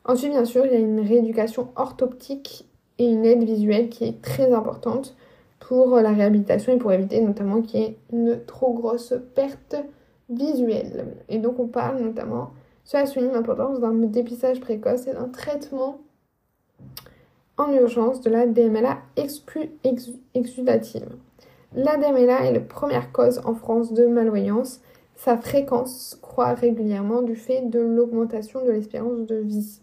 Ensuite, 0.04 0.30
bien 0.30 0.44
sûr, 0.44 0.64
il 0.64 0.72
y 0.72 0.76
a 0.76 0.78
une 0.78 1.00
rééducation 1.00 1.68
orthoptique 1.76 2.66
et 2.98 3.10
une 3.10 3.24
aide 3.24 3.44
visuelle 3.44 3.88
qui 3.88 4.04
est 4.04 4.22
très 4.22 4.52
importante 4.52 5.16
pour 5.60 5.96
la 5.96 6.12
réhabilitation 6.12 6.72
et 6.72 6.78
pour 6.78 6.92
éviter 6.92 7.20
notamment 7.20 7.62
qu'il 7.62 7.80
y 7.80 7.84
ait 7.84 7.96
une 8.12 8.40
trop 8.46 8.72
grosse 8.72 9.14
perte 9.34 9.76
visuelle. 10.28 11.16
Et 11.28 11.38
donc, 11.38 11.58
on 11.58 11.66
parle 11.66 12.00
notamment 12.00 12.50
cela 12.84 13.06
souligne 13.06 13.32
l'importance 13.32 13.80
d'un 13.80 13.92
dépistage 13.92 14.60
précoce 14.60 15.06
et 15.06 15.12
d'un 15.12 15.28
traitement 15.28 16.00
en 17.56 17.72
urgence 17.72 18.20
de 18.22 18.30
la 18.30 18.46
DMLA 18.46 18.98
exudative. 20.34 21.16
La 21.74 21.96
DMLA 21.96 22.44
est 22.44 22.52
la 22.52 22.60
première 22.60 23.12
cause 23.12 23.40
en 23.46 23.54
France 23.54 23.94
de 23.94 24.04
malvoyance. 24.06 24.82
Sa 25.16 25.38
fréquence 25.38 26.18
croît 26.20 26.52
régulièrement 26.52 27.22
du 27.22 27.34
fait 27.34 27.62
de 27.62 27.80
l'augmentation 27.80 28.62
de 28.62 28.70
l'espérance 28.70 29.20
de 29.26 29.36
vie. 29.36 29.80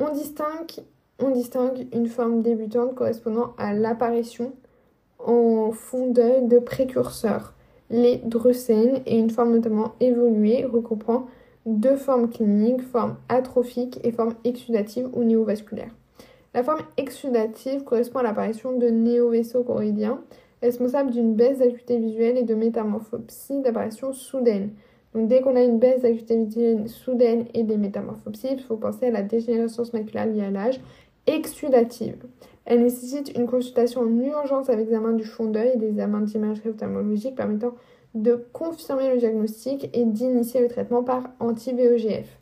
On 0.00 0.10
distingue, 0.10 1.86
une 1.92 2.08
forme 2.08 2.42
débutante 2.42 2.96
correspondant 2.96 3.52
à 3.58 3.72
l'apparition 3.74 4.54
en 5.20 5.70
fond 5.70 6.10
d'œil 6.10 6.48
de 6.48 6.58
précurseurs, 6.58 7.54
les 7.90 8.16
drusènes, 8.16 9.00
et 9.06 9.16
une 9.16 9.30
forme 9.30 9.52
notamment 9.52 9.92
évoluée 10.00 10.64
regroupant 10.64 11.26
deux 11.64 11.96
formes 11.96 12.28
cliniques, 12.28 12.82
forme 12.82 13.16
atrophique 13.28 14.00
et 14.02 14.10
forme 14.10 14.34
exudative 14.42 15.08
ou 15.12 15.22
néovasculaire. 15.22 15.94
La 16.54 16.64
forme 16.64 16.82
exudative 16.96 17.84
correspond 17.84 18.18
à 18.18 18.24
l'apparition 18.24 18.76
de 18.76 18.88
néovaisseaux 18.88 19.62
choroïdiens, 19.62 20.20
responsables 20.64 21.10
d'une 21.10 21.34
baisse 21.34 21.58
d'acuité 21.58 21.98
visuelle 21.98 22.38
et 22.38 22.42
de 22.42 22.54
métamorphopsie 22.54 23.60
d'apparition 23.60 24.12
soudaine. 24.12 24.70
Donc 25.14 25.28
dès 25.28 25.40
qu'on 25.40 25.56
a 25.56 25.62
une 25.62 25.78
baisse 25.78 26.02
d'acuité 26.02 26.36
visuelle 26.36 26.88
soudaine 26.88 27.46
et 27.54 27.62
des 27.62 27.76
métamorphopsies, 27.76 28.48
il 28.52 28.60
faut 28.60 28.76
penser 28.76 29.06
à 29.06 29.10
la 29.10 29.22
dégénérescence 29.22 29.92
maculaire 29.92 30.26
liée 30.26 30.42
à 30.42 30.50
l'âge 30.50 30.80
exudative. 31.26 32.16
Elle 32.64 32.82
nécessite 32.82 33.36
une 33.36 33.46
consultation 33.46 34.00
en 34.00 34.18
urgence 34.20 34.70
avec 34.70 34.86
examen 34.86 35.12
du 35.12 35.24
fond 35.24 35.46
d'œil 35.46 35.72
et 35.74 35.78
des 35.78 35.88
examens 35.88 36.22
d'imagerie 36.22 36.70
ophtalmologique 36.70 37.34
permettant 37.34 37.74
de 38.14 38.46
confirmer 38.52 39.10
le 39.10 39.18
diagnostic 39.18 39.90
et 39.92 40.04
d'initier 40.04 40.60
le 40.60 40.68
traitement 40.68 41.02
par 41.02 41.24
anti-VEGF. 41.40 42.38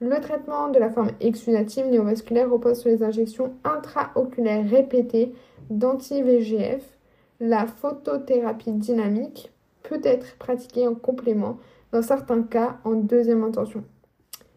Le 0.00 0.20
traitement 0.20 0.68
de 0.68 0.78
la 0.78 0.90
forme 0.90 1.12
exudative 1.20 1.86
néovasculaire 1.86 2.50
repose 2.50 2.80
sur 2.80 2.90
les 2.90 3.02
injections 3.02 3.54
intraoculaires 3.64 4.68
répétées 4.68 5.32
d'anti-VEGF. 5.70 6.95
La 7.40 7.66
photothérapie 7.66 8.72
dynamique 8.72 9.52
peut 9.82 10.00
être 10.02 10.36
pratiquée 10.38 10.88
en 10.88 10.94
complément, 10.94 11.58
dans 11.92 12.02
certains 12.02 12.42
cas 12.42 12.78
en 12.84 12.92
deuxième 12.92 13.44
intention. 13.44 13.84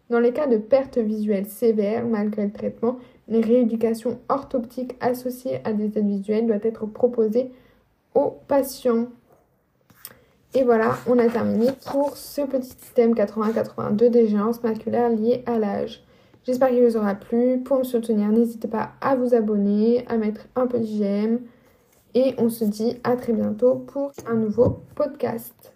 Dans 0.08 0.18
les 0.18 0.32
cas 0.32 0.46
de 0.46 0.56
perte 0.56 0.98
visuelle 0.98 1.46
sévère, 1.46 2.06
malgré 2.06 2.44
le 2.44 2.52
traitement, 2.52 2.98
une 3.28 3.44
rééducation 3.44 4.18
orthoptique 4.28 4.96
associée 5.00 5.60
à 5.64 5.72
des 5.72 5.98
aides 5.98 6.06
visuelles 6.06 6.46
doit 6.46 6.56
être 6.62 6.86
proposée 6.86 7.52
aux 8.14 8.30
patients. 8.48 9.08
Et 10.54 10.64
voilà, 10.64 10.96
on 11.06 11.18
a 11.18 11.28
terminé 11.28 11.68
pour 11.86 12.16
ce 12.16 12.40
petit 12.40 12.70
système 12.70 13.14
80-82 13.14 14.08
des 14.08 14.26
géances 14.26 14.62
maculaires 14.64 15.10
liées 15.10 15.44
à 15.46 15.58
l'âge. 15.58 16.02
J'espère 16.44 16.70
qu'il 16.70 16.82
vous 16.82 16.96
aura 16.96 17.14
plu. 17.14 17.60
Pour 17.60 17.78
me 17.78 17.84
soutenir, 17.84 18.28
n'hésitez 18.30 18.66
pas 18.66 18.92
à 19.00 19.14
vous 19.14 19.34
abonner, 19.34 20.04
à 20.08 20.16
mettre 20.16 20.48
un 20.56 20.66
petit 20.66 20.98
j'aime. 20.98 21.40
Et 22.14 22.34
on 22.38 22.48
se 22.48 22.64
dit 22.64 22.96
à 23.04 23.16
très 23.16 23.32
bientôt 23.32 23.76
pour 23.76 24.12
un 24.26 24.34
nouveau 24.34 24.82
podcast. 24.94 25.74